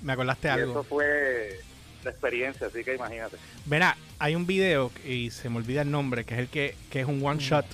[0.01, 0.71] Me acordaste y algo.
[0.71, 1.59] eso fue
[2.03, 3.37] la experiencia, así que imagínate.
[3.65, 6.99] Verá, hay un video y se me olvida el nombre, que es el que, que
[7.01, 7.65] es un one shot.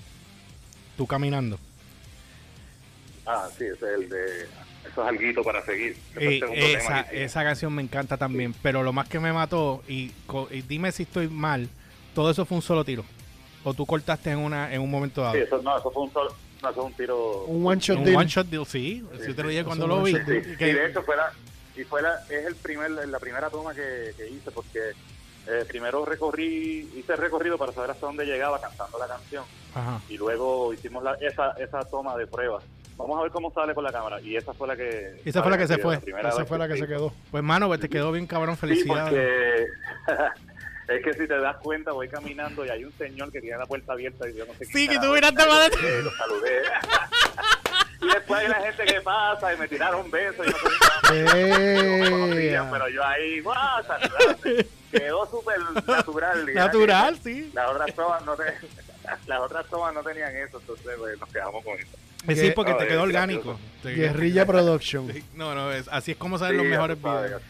[0.97, 1.59] Tú caminando.
[3.25, 4.25] Ah, sí, ese es el de.
[4.88, 5.97] Eso es alguito para seguir.
[6.21, 10.11] Y esa, esa canción me encanta también, pero lo más que me mató, y,
[10.51, 11.67] y dime si estoy mal,
[12.15, 13.06] todo eso fue un solo tiro.
[13.63, 15.34] O tú cortaste en una en un momento dado.
[15.36, 17.43] Sí, eso, no, eso fue un, solo, no, eso fue un tiro.
[17.45, 18.17] Un one shot un deal.
[18.17, 19.04] one shot deal, sí.
[19.19, 20.13] Sí, si te lo dije cuando lo vi.
[20.15, 21.32] Sí, que- y de hecho fue la,
[21.75, 24.80] y fue la, es el primer, la primera toma que, que hice porque
[25.47, 29.43] eh, primero recorrí, hice el recorrido para saber hasta dónde llegaba cantando la canción
[29.75, 29.99] Ajá.
[30.10, 32.60] y luego hicimos la, esa, esa toma de prueba.
[32.97, 35.21] Vamos a ver cómo sale con la cámara y esa fue la que...
[35.25, 35.95] Esa fue la que se fue.
[35.95, 37.12] Esa fue la que se quedó.
[37.30, 39.10] Pues mano, pues te quedó bien cabrón, Sí, felicidades.
[39.10, 39.65] porque
[40.87, 43.65] es que si te das cuenta voy caminando y hay un señor que tiene la
[43.65, 46.61] puerta abierta y yo no sé Sí, qué que tú miraste para Lo saludé.
[48.01, 50.69] y después hay la gente que pasa y me tiraron besos y no sé
[51.25, 54.67] qué pero yo ahí, guau, saludarte.
[54.91, 56.53] Quedó súper natural.
[56.53, 57.51] Natural, sí.
[57.53, 58.53] Las otras tomas no te-
[59.27, 61.97] las otras tomas no tenían eso, entonces pues, nos quedamos con eso.
[62.27, 63.59] Eh, Sí, porque No, te quedó orgánico.
[63.83, 65.11] Guerrilla Production.
[65.13, 67.41] Sí, No, no, es, así es como salen los Sí, mejores videos.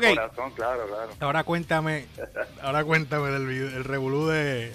[0.00, 1.10] De corazón, claro, claro.
[1.20, 2.06] Ahora cuéntame,
[2.62, 4.72] ahora cuéntame del el revolú de,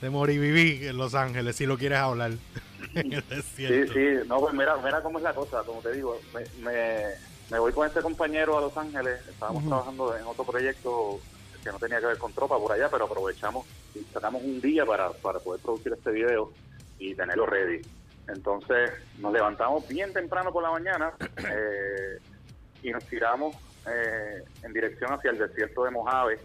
[0.00, 2.32] de Moriviví en Los Ángeles, si lo quieres hablar.
[3.56, 7.04] Sí, sí, no, pues mira, mira cómo es la cosa, como te digo, me, me,
[7.48, 11.20] me voy con este compañero a Los Ángeles, estábamos trabajando en otro proyecto
[11.62, 14.84] que no tenía que ver con tropa por allá, pero aprovechamos y sacamos un día
[14.84, 16.52] para, para poder producir este video
[16.98, 17.80] y tenerlo ready.
[18.28, 22.18] Entonces nos levantamos bien temprano por la mañana eh,
[22.82, 26.38] y nos tiramos eh, en dirección hacia el desierto de Mojave,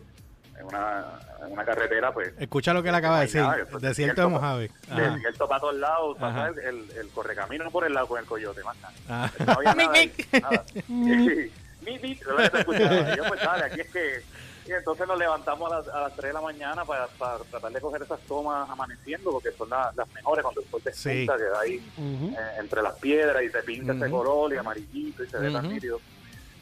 [0.60, 1.06] en una,
[1.46, 4.72] en una carretera pues Escucha lo que él acaba de decir, nada, desierto de Mojave.
[4.90, 5.02] Ajá.
[5.12, 6.28] desierto para todos lados, Ajá.
[6.52, 8.94] pasar el, el correcamino por el lado con el coyote, más nada.
[9.10, 9.32] Ah.
[9.46, 10.64] No había nada, ahí, nada.
[10.74, 13.14] Sí, mi, mi, lo que se escuchaba.
[13.14, 14.24] Y yo pues dale, aquí es que...
[14.68, 17.72] Y entonces nos levantamos a las, a las 3 de la mañana para, para tratar
[17.72, 21.10] de coger esas tomas amaneciendo, porque son la- las mejores cuando el sol Sí.
[21.10, 25.30] despunta, que ahí eh, entre las piedras y se pinta ese color y amarillito y
[25.30, 26.00] se ve tan nítido.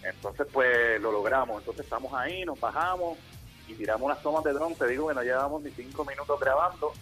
[0.03, 1.59] Entonces, pues lo logramos.
[1.59, 3.17] Entonces, estamos ahí, nos bajamos
[3.67, 4.75] y tiramos unas tomas de dron.
[4.75, 6.93] Te digo que no llevábamos ni cinco minutos grabando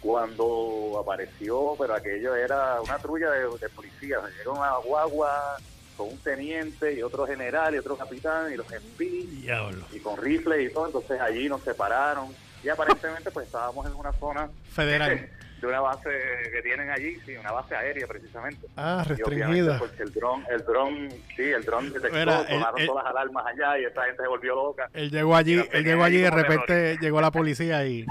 [0.00, 4.22] cuando apareció, pero aquello era una trulla de, de policías.
[4.38, 5.56] Llegó una guagua
[5.96, 8.66] con un teniente y otro general y otro capitán y los
[8.98, 9.84] Diablo.
[9.92, 10.86] y con rifles y todo.
[10.86, 12.28] Entonces, allí nos separaron
[12.62, 15.28] y aparentemente, pues estábamos en una zona Federal.
[15.66, 16.10] de una base
[16.52, 18.66] que tienen allí, sí, una base aérea precisamente.
[18.76, 19.78] Ah, restringida.
[19.78, 23.84] porque el dron, el dron, sí, el dron detectó, Mira, todas las alarmas allá y
[23.84, 24.88] esta gente se volvió loca.
[24.94, 28.06] Él llegó allí, él llegó allí y de repente llegó la policía y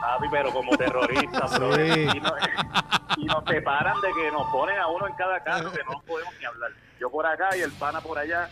[0.00, 1.74] Papi, pero como terroristas, bro.
[1.76, 1.82] Sí.
[1.82, 2.32] Y, nos,
[3.16, 6.34] y nos separan de que nos ponen a uno en cada carro que no podemos
[6.38, 6.72] ni hablar.
[6.98, 8.48] Yo por acá y el pana por allá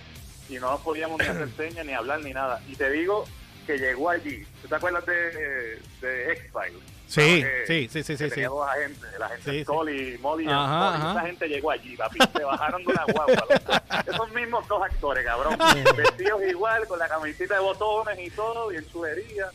[0.48, 2.60] y no nos podíamos ni hacer señas, ni hablar, ni nada.
[2.68, 3.24] Y te digo
[3.66, 4.46] que llegó allí.
[4.62, 6.97] ¿Tú te acuerdas de, de X-Files?
[7.08, 9.64] Sí, sí, sí, sí, sí, tenía dos agentes, el agente Sí, sí.
[9.64, 10.46] Scully y Molly.
[10.46, 11.02] Ajá, Scully.
[11.02, 11.10] ajá.
[11.12, 12.18] Esa gente llegó allí, papi.
[12.36, 13.46] Se bajaron de una guagua.
[14.06, 15.56] Esos mismos dos actores, cabrón.
[15.96, 19.46] Vestidos igual, con la camisita de botones y todo, bien chulería.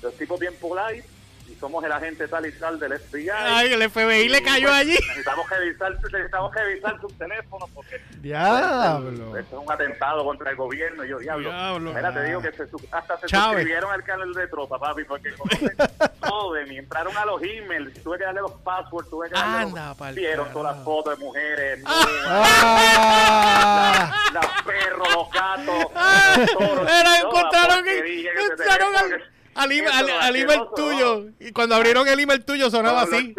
[0.00, 1.04] Los tipos bien polite.
[1.48, 3.28] Y somos el agente tal y tal del FBI.
[3.30, 4.92] Ay, el FBI le Y, cayó pues, allí.
[4.94, 9.36] Necesitamos revisar, necesitamos revisar sus teléfonos porque Diablo.
[9.36, 11.04] esto es un atentado contra el gobierno.
[11.04, 11.50] Y yo, diablo.
[11.50, 11.92] Diablo.
[11.92, 13.50] Mira, te digo que se, hasta se Chávez.
[13.58, 15.76] suscribieron al canal de tropa, papi, porque conocen
[16.20, 16.78] todo de mí.
[16.78, 19.96] Entraron a los emails, tuve que darle los passwords, tuve que darle Anda, los...
[19.98, 21.82] pa'l Vieron todas las fotos de mujeres,
[22.74, 26.84] Ah, los perros, los gatos, Ah, los toros.
[26.84, 31.26] La encontraron que, encontraron al, al, email- al- al email tuyo.
[31.40, 33.34] Y cuando abrieron el email tuyo sonaba los así.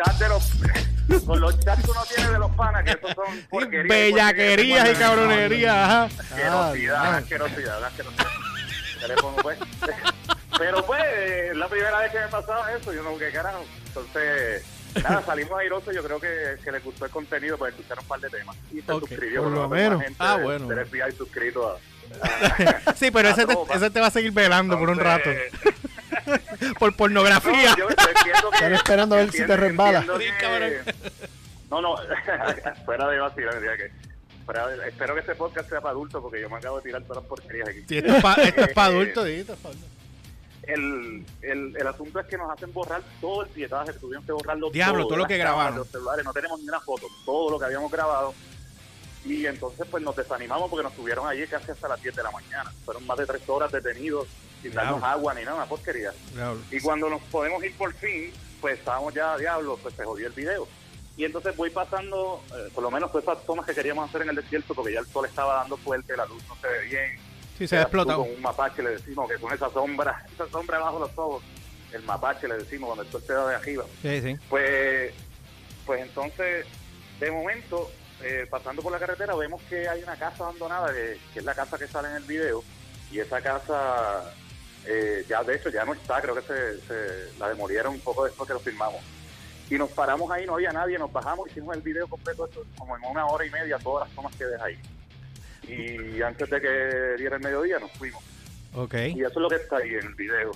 [1.08, 3.88] los- con los chats que uno tiene de los panas, que esos son porquerías.
[3.88, 6.04] Bellaquerías y cabronerías, ajá.
[6.06, 8.26] Asquerosidad, asquerosidad, asquerosidad.
[9.02, 9.58] Teléfono, pues.
[10.58, 11.04] Pero pues,
[11.49, 13.65] es la primera vez que me pasaba eso, yo no, qué carajo.
[13.88, 14.63] Entonces,
[15.04, 18.19] nada, salimos airosos, yo creo que, que les gustó el contenido, pues escucharon un par
[18.21, 18.56] de temas.
[18.71, 20.02] Y se Ok, suscribió, por lo menos.
[20.02, 20.67] gente Ah, bueno.
[20.67, 22.93] del FBI suscrito a...
[22.95, 25.30] Sí, pero ese te, ese te va a seguir velando por un rato.
[26.79, 27.71] Por pornografía.
[27.71, 30.01] No, yo, yo entiendo que- Están esperando a ver si te resbala.
[30.01, 30.93] que-.
[31.69, 31.95] No, no,
[32.85, 33.91] fuera de vacilar, diría que.
[34.45, 37.23] fuera espero que este podcast sea para adultos porque yo me acabo de tirar todas
[37.23, 37.83] las porquerías aquí.
[37.87, 39.89] Sí, esto es para Eh, adultos, sí, esto es pa' adultos.
[40.63, 44.69] El, el, el asunto es que nos hacen borrar todo el pietaje, tuvimos que borrarlo
[44.69, 45.77] Diablo, todo lo las que grabaron.
[45.79, 48.33] Los celulares, no tenemos ni una foto, todo lo que habíamos grabado.
[49.25, 52.31] Y entonces pues nos desanimamos porque nos tuvieron allí casi hasta las 10 de la
[52.31, 52.71] mañana.
[52.85, 54.27] Fueron más de tres horas detenidos,
[54.63, 55.15] sin darnos Diablo.
[55.17, 56.12] agua ni nada, una porquería.
[56.34, 56.62] Diablo.
[56.71, 60.34] Y cuando nos podemos ir por fin, pues estábamos ya, diablo, pues se jodió el
[60.34, 60.67] video.
[61.15, 64.30] Y entonces voy pasando, eh, por lo menos todas esas tomas que queríamos hacer en
[64.30, 67.19] el desierto, porque ya el sol estaba dando fuerte, la luz no se ve bien.
[67.58, 68.23] Sí, se ha explotado.
[68.23, 71.43] Con un mapache le decimos que con esa sombra, esa sombra bajo los ojos,
[71.91, 73.86] el mapache le decimos cuando el sol te da de arriba.
[74.02, 74.36] Sí, sí.
[74.49, 75.13] Pues,
[75.86, 76.65] pues entonces,
[77.19, 77.91] de momento,
[78.23, 81.54] eh, pasando por la carretera, vemos que hay una casa abandonada, que, que es la
[81.54, 82.63] casa que sale en el video,
[83.12, 84.34] y esa casa,
[84.86, 88.26] eh, ya de hecho, ya no está, creo que se, se la demolieron un poco
[88.26, 89.02] después que lo filmamos.
[89.69, 92.96] Y nos paramos ahí, no había nadie, nos bajamos, hicimos el video completo, eso, como
[92.98, 94.80] en una hora y media, todas las tomas que deja ahí.
[95.67, 98.22] Y antes de que diera el mediodía nos fuimos.
[98.76, 98.93] Ok.
[99.15, 100.52] Y eso es lo que está ahí en el video.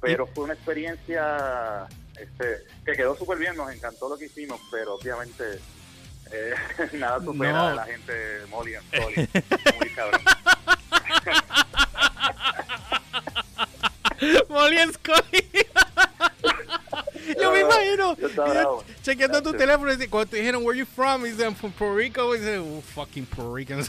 [0.00, 1.86] Pero fue una experiencia
[2.18, 5.44] este, que quedó súper bien, nos encantó lo que hicimos, pero obviamente
[6.32, 6.54] eh,
[6.94, 7.66] nada supera No.
[7.68, 9.28] a la gente de Molly and Scully.
[9.78, 10.20] Muy cabrón.
[14.92, 15.48] Scully.
[17.40, 18.16] Yo me imagino.
[18.16, 18.84] Yo estaba bravo.
[19.02, 21.24] Chequeando tu teléfono y cuando te dijeron, where you from?
[21.26, 22.34] Y dice, I'm from Puerto Rico.
[22.34, 23.88] Y dice, oh, fucking Puerto Ricans.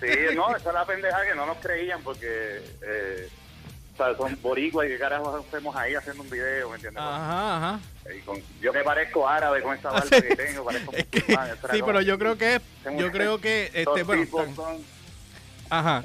[0.00, 3.28] Sí, no, esa es la pendeja que no nos creían porque eh,
[3.94, 7.02] o sea, son boricuas y qué carajo hacemos ahí haciendo un video, ¿me entiendes?
[7.02, 7.80] Ajá, ajá.
[8.14, 11.50] Y con- yo que parezco árabe con esta barba que tengo, parezco Es que- musulmán,
[11.72, 12.60] sí, pero yo creo que,
[12.98, 14.78] yo creo que, este, bueno, tan-
[15.70, 16.04] Ajá.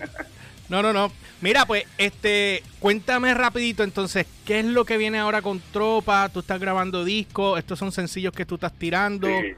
[0.70, 1.12] No, no, no.
[1.42, 6.30] Mira, pues, este, cuéntame rapidito entonces, ¿qué es lo que viene ahora con Tropa?
[6.30, 7.58] ¿Tú estás grabando discos?
[7.58, 9.28] ¿Estos son sencillos que tú estás tirando?
[9.28, 9.54] Sí,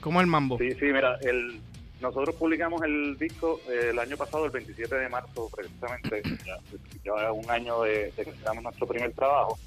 [0.00, 0.58] ¿Cómo es el mambo?
[0.58, 1.60] Sí, sí, mira, el,
[2.00, 6.58] nosotros publicamos el disco eh, el año pasado, el 27 de marzo, precisamente, ya,
[7.04, 9.58] ya un año de, de que sacamos nuestro primer trabajo.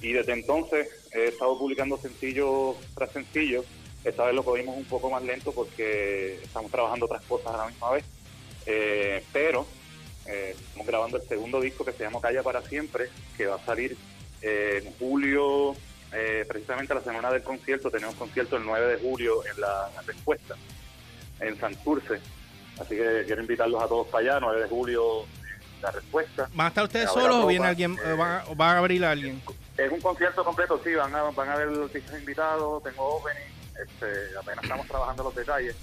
[0.00, 3.64] Y desde entonces he estado publicando sencillo tras sencillo.
[4.04, 7.66] Esta vez lo cogimos un poco más lento porque estamos trabajando otras cosas a la
[7.66, 8.04] misma vez.
[8.66, 9.66] Eh, pero
[10.28, 13.64] eh, estamos grabando el segundo disco que se llama Calla para Siempre, que va a
[13.64, 13.96] salir
[14.42, 15.74] eh, en julio,
[16.12, 17.90] eh, precisamente la semana del concierto.
[17.90, 20.56] Tenemos concierto el 9 de julio en la, la Respuesta,
[21.40, 22.20] en Santurce.
[22.78, 26.48] Así que quiero invitarlos a todos para allá, 9 de julio, en la Respuesta.
[26.54, 29.40] ¿Van a estar ustedes solos o viene alguien, va, va a abrir a alguien?
[29.78, 33.42] Es un concierto completo, sí, van a, van a haber los artistas invitados, tengo opening,
[33.80, 35.76] este, apenas estamos trabajando los detalles,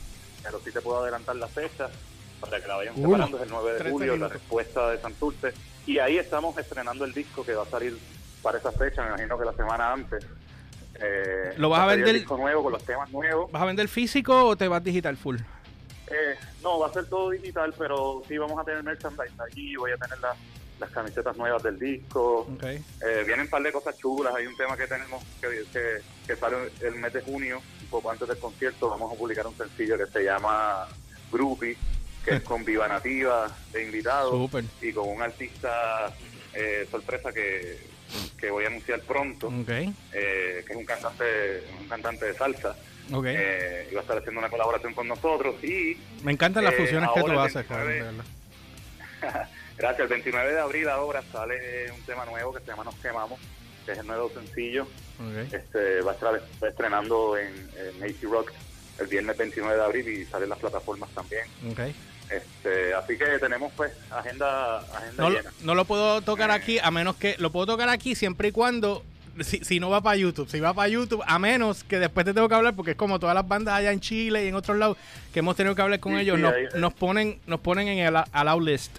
[0.44, 1.90] pero sí te puedo adelantar la fecha
[2.46, 4.34] para que la vayan separando, es el 9 de 13 julio, la minutos.
[4.34, 5.54] respuesta de Santurce,
[5.86, 7.98] y ahí estamos estrenando el disco que va a salir
[8.42, 10.26] para esa fecha, me imagino que la semana antes.
[10.96, 12.10] Eh, ¿Lo vas va a vender?
[12.10, 13.52] El disco nuevo con los temas nuevos.
[13.52, 15.38] ¿Vas a vender físico o te vas digital full?
[16.08, 19.92] Eh, no, va a ser todo digital, pero sí vamos a tener merchandise allí, voy
[19.92, 20.38] a tener las
[20.80, 22.64] las camisetas nuevas del disco, Ok.
[22.64, 22.84] Eh,
[23.26, 24.34] vienen un par de cosas chulas.
[24.36, 28.12] Hay un tema que tenemos que, que, que sale el mes de junio, un poco
[28.12, 28.90] antes del concierto.
[28.90, 30.88] Vamos a publicar un sencillo que se llama
[31.32, 31.78] Groupie,
[32.24, 34.64] que es con Viva Nativa de invitado Súper.
[34.82, 36.14] y con un artista
[36.54, 37.78] eh, sorpresa que,
[38.38, 39.70] que voy a anunciar pronto, Ok.
[39.70, 42.76] eh, que es un cantante un cantante de salsa.
[43.12, 43.26] Ok.
[43.28, 45.62] Eh, y va a estar haciendo una colaboración con nosotros.
[45.64, 48.24] Y Me encantan las eh, fusiones que tú haces, cabrón, de 29
[49.22, 49.50] verdad.
[49.78, 50.00] Gracias.
[50.02, 53.40] El 29 de abril ahora sale un tema nuevo que se llama Nos Quemamos,
[53.86, 54.84] que es el nuevo sencillo.
[54.84, 55.54] Ok.
[55.54, 58.52] Este, va a estar estrenando en, en AC Rock
[59.00, 61.44] el viernes 29 de abril y sale en las plataformas también.
[61.72, 61.80] Ok.
[62.30, 65.52] Este, así que tenemos pues agenda, agenda No, llena.
[65.62, 69.04] no lo puedo tocar aquí, a menos que lo puedo tocar aquí siempre y cuando,
[69.42, 72.34] si, si no va para YouTube, si va para YouTube, a menos que después te
[72.34, 74.78] tengo que hablar, porque es como todas las bandas allá en Chile y en otros
[74.78, 74.98] lados
[75.34, 77.88] que hemos tenido que hablar con Sí, ellos, sí, nos, ahí- nos ponen nos ponen
[77.88, 78.98] en el allow list.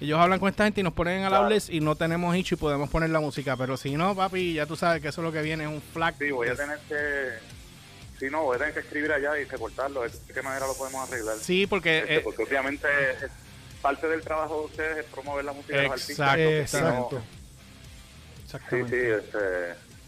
[0.00, 1.54] Ellos hablan con esta gente y nos ponen en el allow Claro.
[1.56, 3.56] list y no tenemos hecho y podemos poner la música.
[3.56, 5.82] Pero si no, papi, ya tú sabes que eso es lo que viene, es un
[5.82, 6.14] flag.
[6.18, 7.58] Sí, voy a tener que...
[8.18, 10.02] Sí, no, voy a tener que escribir allá y reportarlo.
[10.02, 11.36] ¿De qué manera lo podemos arreglar?
[11.38, 11.98] Sí, porque...
[11.98, 12.88] Este, eh, porque obviamente
[13.80, 16.36] parte del trabajo de ustedes es promover la música de los artistas.
[16.38, 17.20] Exacto, si no-
[18.44, 18.70] Exacto.
[18.70, 19.16] Sí, sí, exactamente.
[19.18, 19.38] este,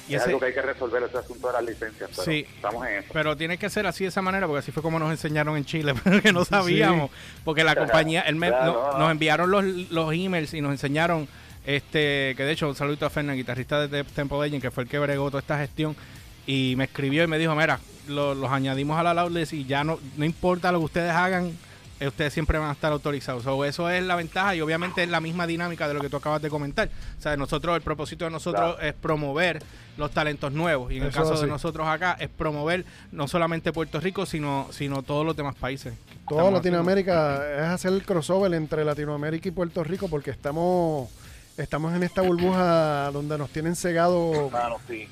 [0.08, 2.10] Y es ese- algo que hay que resolver, ese asunto de las licencias.
[2.10, 2.46] Pero Sí.
[2.54, 3.08] estamos en eso.
[3.12, 5.64] Pero tiene que ser así de esa manera, porque así fue como nos enseñaron en
[5.64, 7.10] Chile, porque no sabíamos.
[7.44, 8.98] Porque la compañía, él me- Claro, no- no, no.
[8.98, 11.28] nos enviaron los, los emails y nos enseñaron,
[11.66, 14.88] este que de hecho, un saludito a Fernan, guitarrista de Temple Legend, que fue el
[14.88, 15.94] que bregó toda esta gestión,
[16.46, 17.78] y me escribió y me dijo, mira,
[18.10, 21.56] lo- los añadimos a la Loudless y ya no, no importa lo que ustedes hagan,
[22.00, 23.42] eh, ustedes siempre van a estar autorizados.
[23.42, 26.16] So, eso es la ventaja y obviamente es la misma dinámica de lo que tú
[26.16, 26.88] acabas de comentar.
[27.18, 28.88] O sea, nosotros, el propósito de nosotros Claro.
[28.88, 29.62] es promover
[29.98, 31.42] los talentos nuevos y en el caso así.
[31.42, 35.92] de nosotros acá es promover no solamente Puerto Rico, sino, sino todos los demás países.
[36.26, 41.10] Toda Latinoamérica es hacer el crossover entre Latinoamérica y Puerto Rico porque estamos
[41.58, 45.06] estamos en esta burbuja donde nos tienen cegado, Hermano, sí.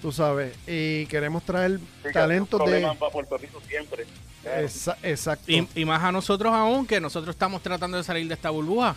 [0.00, 4.06] Tú sabes, y queremos traer Sí, un de para Puerto Rico siempre.
[4.42, 4.66] Claro.
[5.02, 5.50] Exacto.
[5.50, 8.94] Y, y más a nosotros aún, que nosotros estamos tratando de salir de esta burbuja.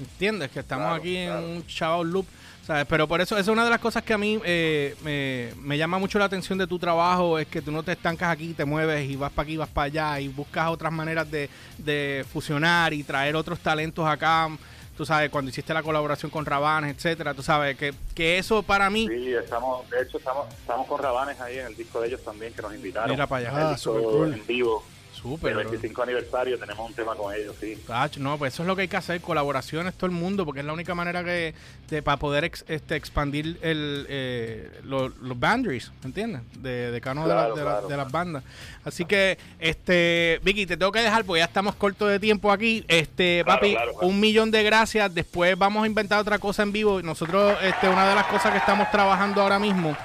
[0.00, 0.50] ¿Entiendes?
[0.50, 1.46] Que estamos Claro, aquí claro.
[1.46, 2.26] en un chavo loop.
[2.66, 2.84] ¿sabes?
[2.86, 5.78] Pero por eso, esa es una de las cosas que a mí eh, me, me
[5.78, 8.66] llama mucho la atención de tu trabajo, es que tú no te estancas aquí, te
[8.66, 12.92] mueves y vas para aquí, vas para allá y buscas otras maneras de, de fusionar
[12.92, 14.50] y traer otros talentos acá.
[14.98, 18.90] Tú sabes, cuando hiciste la colaboración con Rabanes, etcétera, tú sabes que, que eso para
[18.90, 19.06] mí...
[19.06, 22.52] Sí, estamos, de hecho, estamos, estamos con Rabanes ahí en el disco de ellos también,
[22.52, 23.08] que nos invitaron.
[23.08, 23.68] Mira para allá.
[23.68, 24.34] Ah, disco cool.
[24.34, 24.82] en vivo,
[25.20, 25.52] Súper.
[25.52, 27.78] el 25 aniversario, tenemos un tema con ellos, sí.
[28.18, 30.66] No, pues eso es lo que hay que hacer, colaboraciones todo el mundo, porque es
[30.66, 31.54] la única manera que
[31.88, 36.42] de, para poder ex- este, expandir el, eh, lo- los boundaries, ¿me entiendes?
[36.62, 37.88] De, de cada una de, la- Claro, de la- claro.
[37.88, 38.44] de las bandas.
[38.84, 42.84] Así que, este, Vicky, te tengo que dejar porque ya estamos cortos de tiempo aquí.
[42.88, 45.14] Este, Claro, papi, un millón de gracias.
[45.14, 47.02] Después vamos a inventar otra cosa en vivo.
[47.02, 49.96] Nosotros, este, una de las cosas que estamos trabajando ahora mismo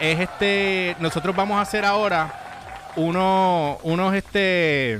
[0.00, 2.49] es este, nosotros vamos a hacer ahora
[2.96, 4.98] unos, unos, este,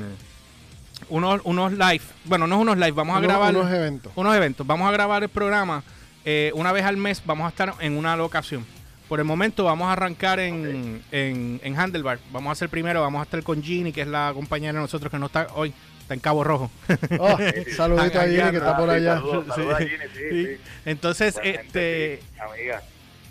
[1.09, 2.03] unos, unos live.
[2.25, 4.13] Bueno, no es unos live, vamos a Unos- grabar unos eventos.
[4.15, 4.67] unos eventos.
[4.67, 5.83] Vamos a grabar el programa
[6.25, 7.23] eh, una vez al mes.
[7.25, 8.65] Vamos a estar en una locación.
[9.09, 12.21] Por el momento vamos a arrancar en, en, en Handlebar.
[12.31, 15.11] Vamos a hacer primero, vamos a estar con Ginny, que es la compañera de nosotros
[15.11, 16.71] que no está hoy, está en Cabo Rojo.
[17.19, 17.37] Oh,
[17.77, 19.15] saludito a Gini que está por sí, allá.
[19.17, 19.85] Saludos, saludos Sí.
[19.85, 20.47] a Gini, sí, Sí.
[20.47, 20.61] sí.
[20.85, 22.83] Entonces, Buena este, amiga.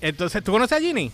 [0.02, 1.12] entonces, ¿tú conoces a Ginny?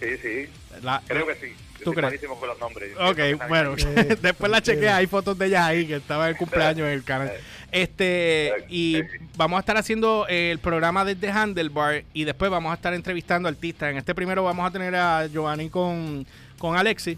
[0.00, 0.48] Sí, sí,
[0.82, 1.54] La- creo que sí.
[1.84, 2.04] ¿Tú crees?
[2.10, 2.92] malísimo con los nombres.
[2.98, 3.74] Ok, bueno,
[4.22, 7.04] después la chequeé, hay fotos de ella ahí, que estaba en el cumpleaños en el
[7.04, 7.32] canal.
[7.72, 9.00] Este, y
[9.36, 13.90] vamos a estar haciendo el programa desde Handlebar y después vamos a estar entrevistando artistas.
[13.92, 16.26] En este primero vamos a tener a Giovanni con,
[16.58, 17.16] con Alexi,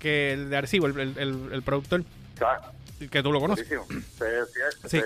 [0.00, 2.04] que el de Arcibo, el, el- el- el productor,
[2.40, 2.70] Ah,
[3.10, 3.66] que tú lo conoces.
[4.88, 4.98] sí.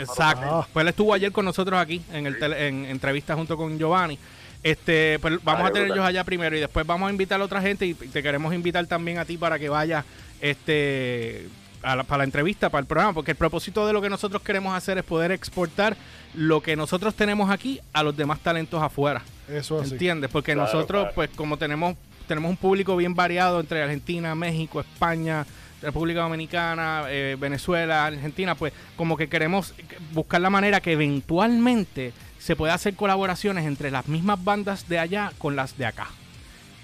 [0.00, 0.66] Exacto.
[0.72, 4.18] Pues él estuvo ayer con nosotros aquí en el tele- en entrevista junto con Giovanni.
[4.62, 5.98] Este, pues vamos Ah, a tener brutal.
[5.98, 8.86] ellos allá primero y después vamos a invitar a otra gente y te queremos invitar
[8.86, 10.04] también a ti para que vayas
[10.40, 11.48] este
[11.82, 14.40] a la- para la entrevista, para el programa, porque el propósito de lo que nosotros
[14.42, 15.96] queremos hacer es poder exportar
[16.34, 19.22] lo que nosotros tenemos aquí a los demás talentos afuera.
[19.48, 19.94] Eso así.
[19.94, 20.30] ¿Entiendes?
[20.30, 21.14] Porque Claro, nosotros, claro.
[21.16, 21.96] pues como tenemos
[22.28, 25.44] tenemos un público bien variado entre Argentina, México, España,
[25.82, 29.74] República Dominicana, eh, Venezuela, Argentina, pues como que queremos
[30.12, 35.32] buscar la manera que eventualmente se pueda hacer colaboraciones entre las mismas bandas de allá
[35.38, 36.08] con las de acá.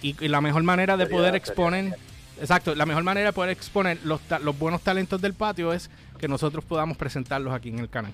[0.01, 1.99] Y, y la mejor manera de poder exponer,
[2.41, 5.91] exacto, la mejor manera de poder exponer los, los buenos talentos del patio es
[6.21, 8.13] que nosotros podamos presentarlos aquí en el canal.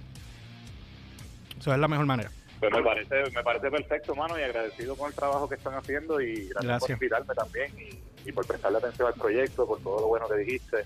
[1.60, 2.30] Eso es la mejor manera.
[2.60, 6.22] Pues me parece, me parece perfecto, mano, y agradecido con el trabajo que están haciendo
[6.22, 10.06] y gracias, por invitarme también y, y por prestarle atención al proyecto, por todo lo
[10.06, 10.78] bueno que dijiste.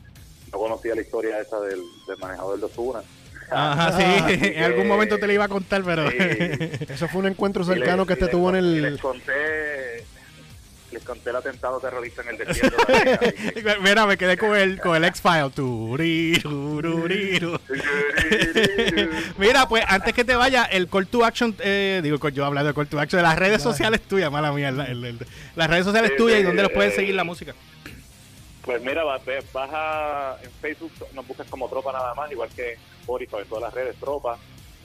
[0.51, 3.01] No conocía la historia esa del, del manejador de Osuna.
[3.51, 4.05] Ajá, sí,
[4.57, 6.11] en algún momento te lo iba a contar, pero...
[6.11, 6.17] Sí.
[6.89, 8.83] Eso fue un encuentro cercano les- que este tuvo en el...
[8.83, 10.05] Les conté,
[10.93, 12.77] les conté el atentado terrorista en el desierto.
[12.87, 13.19] también,
[13.83, 15.51] Mira, me quedé con el, con el X-File.
[19.39, 22.75] Mira, pues antes que te vaya, el call to action, eh, digo, yo hablando de
[22.75, 25.19] call to action, de las redes sociales tuyas, mala mía, el- el- el-
[25.57, 27.55] las redes sociales Sí, tuyas y sí, dónde los pueden eh, seguir la música.
[28.63, 32.77] Pues mira, va- ve- baja en Facebook, nos buscas como Tropa nada más, igual que
[33.09, 34.39] Spotify, en todas las redes Tropa.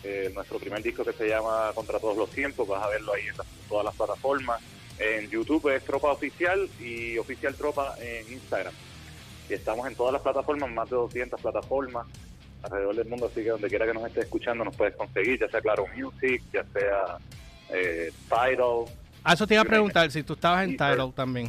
[0.03, 3.27] Eh, nuestro primer disco que se llama Contra todos los tiempos, vas a verlo ahí
[3.27, 4.61] en las- todas las plataformas.
[4.99, 8.73] En YouTube es Tropa Oficial y Oficial Tropa en Instagram.
[9.49, 12.07] Y estamos en todas las plataformas, más de 200 plataformas
[12.63, 15.49] alrededor del mundo, así que donde quiera que nos estés escuchando nos puedes conseguir, ya
[15.49, 17.17] sea Claro Music, ya sea
[17.69, 18.85] eh, Tidal.
[19.23, 21.47] Ah, eso te iba a preguntar, si tú estabas en Tidal también.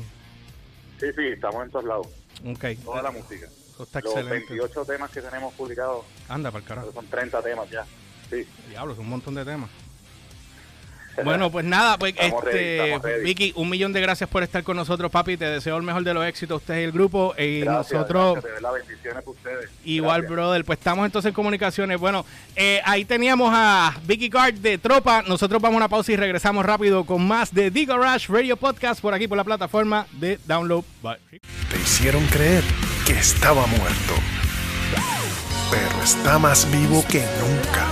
[0.99, 2.07] Sí, sí, estamos en todos lados,
[2.47, 3.47] Ok, toda la música.
[3.75, 4.47] Eso está Los excelente.
[4.55, 6.93] 28 temas que tenemos publicados Anda, para el carajo.
[6.93, 7.85] Son 30 temas ya.
[8.31, 8.47] Sí.
[8.68, 9.70] Diablo, es un montón de temas.
[11.25, 13.22] Bueno, pues nada, pues Estamos este, ready.
[13.22, 15.37] Vicky, un millón de gracias por estar con nosotros, papi.
[15.37, 17.33] Te deseo el mejor de los éxitos a usted y el grupo.
[17.39, 19.70] Y Gracias, nosotros, gracias, de verdad, bendiciones para ustedes.
[19.85, 20.37] igual, Gracias.
[20.37, 22.01] brother, pues estamos entonces en comunicaciones.
[22.01, 25.22] Bueno, eh, ahí teníamos a Vicky Card de Tropa.
[25.22, 29.01] Nosotros vamos a una pausa y regresamos rápido con más de The Garage Radio Podcast
[29.01, 30.83] por aquí por la plataforma de Download.
[31.01, 31.18] Bye.
[31.70, 32.64] Te hicieron creer
[33.05, 34.14] que estaba muerto.
[35.70, 37.86] Pero está más vivo que nunca.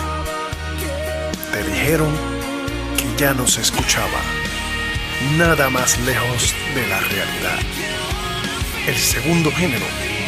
[1.53, 2.15] Te dijeron
[2.97, 4.21] que ya no se escuchaba.
[5.37, 7.59] Nada más lejos de la realidad.
[8.87, 9.87] El segundo género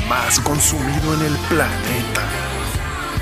[0.09, 2.23] más consumido en el planeta.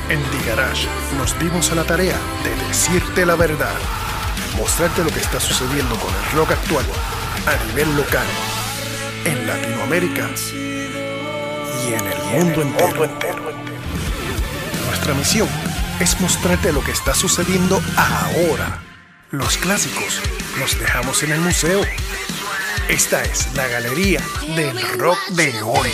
[0.09, 3.75] En The nos dimos a la tarea de decirte la verdad.
[4.57, 6.85] Mostrarte lo que está sucediendo con el rock actual
[7.47, 8.27] a nivel local
[9.25, 10.29] en Latinoamérica
[11.89, 13.53] y en el mundo entero.
[14.87, 15.49] Nuestra misión
[16.01, 18.83] es mostrarte lo que está sucediendo ahora.
[19.31, 20.21] Los clásicos
[20.59, 21.81] los dejamos en el museo.
[22.89, 24.21] Esta es la galería
[24.55, 25.91] del rock de hoy.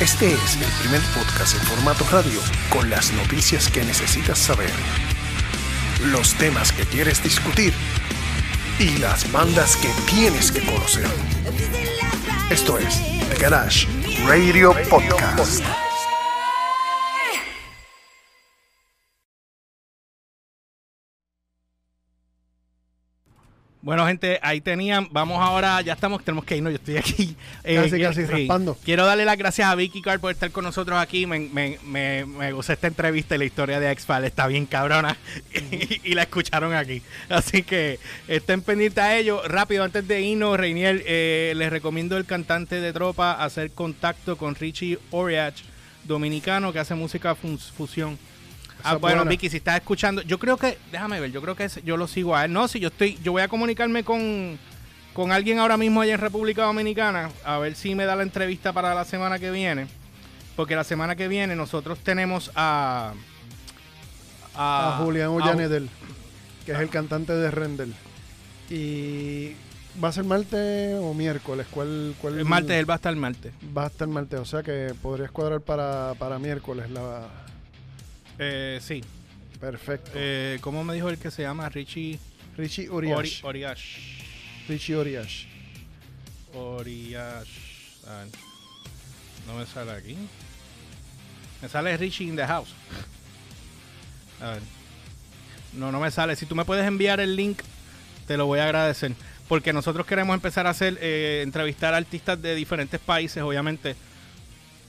[0.00, 4.70] Este es el primer podcast en formato radio con las noticias que necesitas saber,
[6.06, 7.72] los temas que quieres discutir
[8.78, 11.06] y las bandas que tienes que conocer.
[12.50, 15.85] Esto es The Garage Radio Podcast.
[23.86, 25.06] Bueno, gente, ahí tenían.
[25.12, 26.72] Vamos ahora, ya estamos, tenemos que irnos.
[26.72, 27.36] Yo estoy aquí.
[27.62, 28.76] eh, Casi, casi raspando.
[28.84, 31.24] Quiero darle las gracias a Vicky Carr por estar con nosotros aquí.
[31.24, 34.24] Me, me, me, me gustó esta entrevista y la historia de X-Files.
[34.24, 35.16] Está bien cabrona.
[35.70, 37.00] y, y la escucharon aquí.
[37.28, 39.40] Así que estén pendientes a ello.
[39.46, 44.56] Rápido, antes de irnos, Reinier, eh, les recomiendo el cantante de tropa hacer contacto con
[44.56, 45.60] Richie Oriach,
[46.02, 48.18] dominicano, que hace música fusión.
[48.84, 49.30] Ah, bueno, buena.
[49.30, 52.06] Vicky, si estás escuchando, yo creo que, déjame ver, yo creo que es- yo lo
[52.06, 52.52] sigo a él.
[52.52, 54.58] No, si yo estoy, yo voy a comunicarme con,
[55.12, 58.72] con alguien ahora mismo allá en República Dominicana, a ver si me da la entrevista
[58.72, 59.86] para la semana que viene.
[60.54, 63.12] Porque la semana que viene nosotros tenemos a.
[64.54, 65.88] a Julián a- Ullanedel,
[66.64, 67.94] que es el cantante de Rendel.
[68.70, 69.52] Y
[70.02, 71.66] va a ser martes o miércoles.
[71.70, 73.52] ¿Cuál, cuál el martes, él va a estar martes.
[73.76, 76.90] Va a estar martes, o sea que podrías cuadrar para, para miércoles.
[76.90, 77.26] La...
[78.38, 79.02] Eh, sí.
[79.60, 80.10] Perfecto.
[80.14, 81.68] Eh, ¿Cómo me dijo el que se llama?
[81.68, 82.18] Richie
[82.56, 83.44] Richie Ori- Oriash.
[83.44, 83.96] Oriash.
[84.68, 85.46] Richie Oriash.
[86.54, 87.48] Oriash.
[89.46, 90.16] No me sale aquí.
[91.62, 92.68] Me sale Richie in the house.
[94.40, 94.62] A ver.
[95.72, 96.36] No, no me sale.
[96.36, 97.60] Si tú me puedes enviar el link,
[98.26, 99.12] te lo voy a agradecer.
[99.48, 103.94] Porque nosotros queremos empezar a hacer, eh, entrevistar a artistas de diferentes países, obviamente,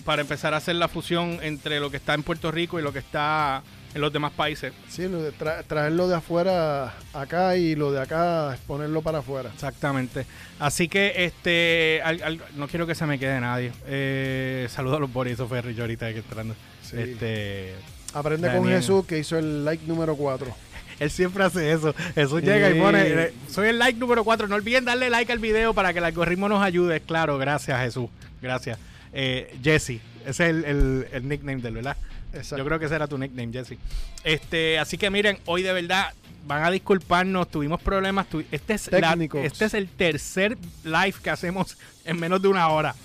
[0.08, 2.94] para empezar a hacer la fusión entre lo que está en Puerto Rico y lo
[2.94, 3.62] que está
[3.94, 4.72] en los demás países.
[4.88, 5.02] Sí,
[5.38, 9.50] tra- traerlo de afuera acá y lo de acá ponerlo para afuera.
[9.54, 10.26] Exactamente.
[10.60, 13.74] Así que este al- al- no quiero que se me quede nadie.
[13.86, 16.56] Eh, saludos a los Boris, eso fue Rich ahorita que entrando.
[16.84, 16.96] Sí.
[16.98, 17.76] Este,
[18.14, 18.66] Aprende con.
[18.66, 20.48] Jesús que hizo el like número 4.
[21.02, 21.94] él siempre hace eso.
[22.16, 24.48] Jesús llega y pone, eh, soy el like número 4.
[24.48, 27.02] No olviden darle like al video para que el algoritmo nos ayude.
[27.02, 28.08] Claro, gracias Jesús.
[28.42, 28.80] Gracias.
[29.14, 31.98] Eh, Jesse, ese es el, el- el nickname del, ¿verdad?
[32.34, 32.58] Exacto.
[32.58, 33.78] Yo creo que ese era tu nickname, Jesse.
[34.24, 36.14] Este, así que miren, hoy de verdad
[36.46, 38.28] van a disculparnos, tuvimos problemas.
[38.30, 39.00] tu- este, es la-
[39.46, 42.96] este es el tercer live que hacemos en menos de una hora.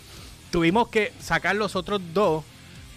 [0.50, 2.44] Tuvimos que sacar los otros dos,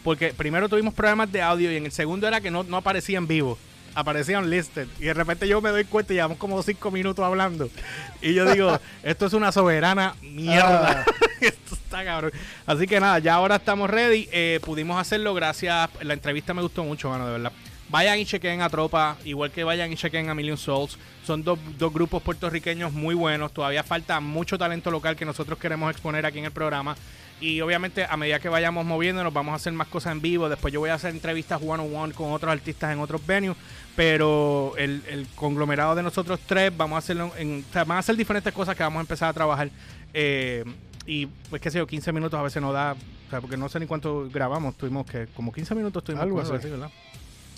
[0.03, 3.17] porque primero tuvimos problemas de audio y en el segundo era que no, no aparecía
[3.17, 3.57] en vivo.
[3.97, 4.87] Aparecían listed.
[4.99, 7.69] Y de repente yo me doy cuenta y llevamos como cinco minutos hablando.
[8.21, 11.05] Y yo digo, esto es una soberana mierda.
[11.07, 11.11] Ah.
[11.49, 12.31] Esto está cabrón.
[12.65, 14.27] Así que nada, ya ahora estamos ready.
[14.31, 15.89] Eh, pudimos hacerlo gracias.
[16.01, 17.51] La entrevista me gustó mucho, mano, de verdad.
[17.87, 20.97] Vayan y chequen a Tropa, igual que vayan y chequen a Million Souls.
[21.23, 23.53] Son dos, dos grupos puertorriqueños muy buenos.
[23.53, 26.95] Todavía falta mucho talento local que nosotros queremos exponer aquí en el programa.
[27.39, 30.49] Y obviamente a medida que vayamos moviéndonos vamos a hacer más cosas en vivo.
[30.49, 33.55] Después yo voy a hacer entrevistas one on one con otros artistas en otros venues.
[33.95, 38.75] Pero el, el conglomerado de nosotros tres vamos a hacerlo en, a hacer diferentes cosas
[38.75, 39.69] que vamos a empezar a trabajar.
[40.11, 40.63] Eh,
[41.05, 43.69] y pues qué sé yo, 15 minutos a veces no da, o sea, porque no
[43.69, 46.69] sé ni cuánto grabamos, tuvimos que como 15 minutos tuvimos Algo así.
[46.69, 46.89] ¿verdad?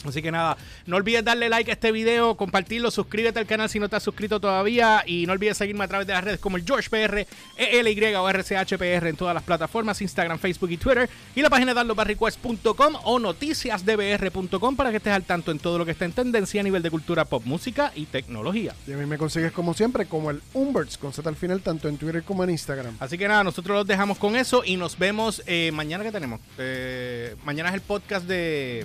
[0.05, 3.79] Así que nada, no olvides darle like a este video, compartirlo, suscríbete al canal si
[3.79, 6.57] no te has suscrito todavía y no olvides seguirme a través de las redes como
[6.57, 7.25] el GeorgePR,
[7.57, 12.95] ELY o RCHPR en todas las plataformas, Instagram, Facebook y Twitter y la página downloadbarrequest.com
[13.03, 16.63] o noticiasdbr.com para que estés al tanto en todo lo que está en tendencia a
[16.63, 18.75] nivel de cultura pop, música y tecnología.
[18.87, 21.87] Y a mí me consigues como siempre como el Umberts con Z al final tanto
[21.89, 22.95] en Twitter como en Instagram.
[22.99, 26.39] Así que nada, nosotros los dejamos con eso y nos vemos eh, mañana que tenemos.
[26.57, 28.83] Eh, mañana es el podcast de,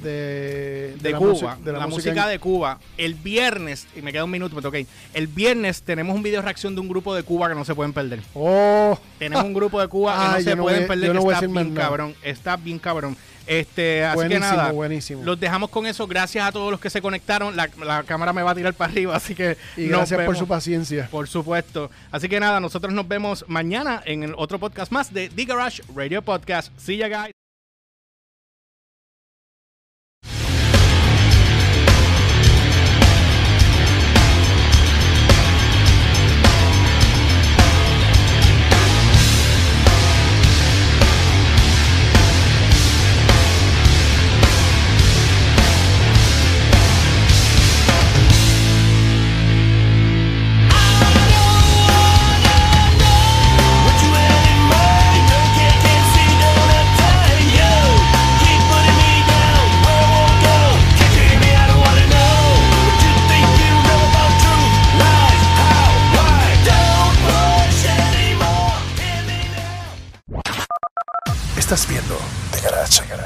[1.01, 2.79] De, de, Cuba, de la la, música música, en- de Cuba.
[2.97, 4.87] El viernes, y me queda un minuto, me ir.
[5.15, 7.93] El viernes tenemos un video reacción de un grupo de Cuba que no se pueden
[7.93, 8.21] perder.
[8.35, 11.47] Oh, Tenemos un grupo de Cuba que no se no pueden voy- perder, no está
[11.47, 12.15] bien cabrón.
[12.23, 13.17] Está bien cabrón.
[13.45, 15.25] Este, así buenísimo, que nada, buenísimo.
[15.25, 16.07] los dejamos con eso.
[16.07, 17.57] Gracias a todos los que se conectaron.
[17.57, 20.37] La, la cámara me va a tirar para arriba, así que y nos gracias por
[20.37, 21.09] su paciencia.
[21.11, 21.91] Por supuesto.
[22.13, 25.83] Así que nada, nosotros nos vemos mañana en el otro podcast más de The Garage
[25.95, 26.71] Radio Podcast.
[26.79, 27.42] See ya, guys.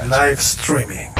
[0.07, 1.16] Live Streaming.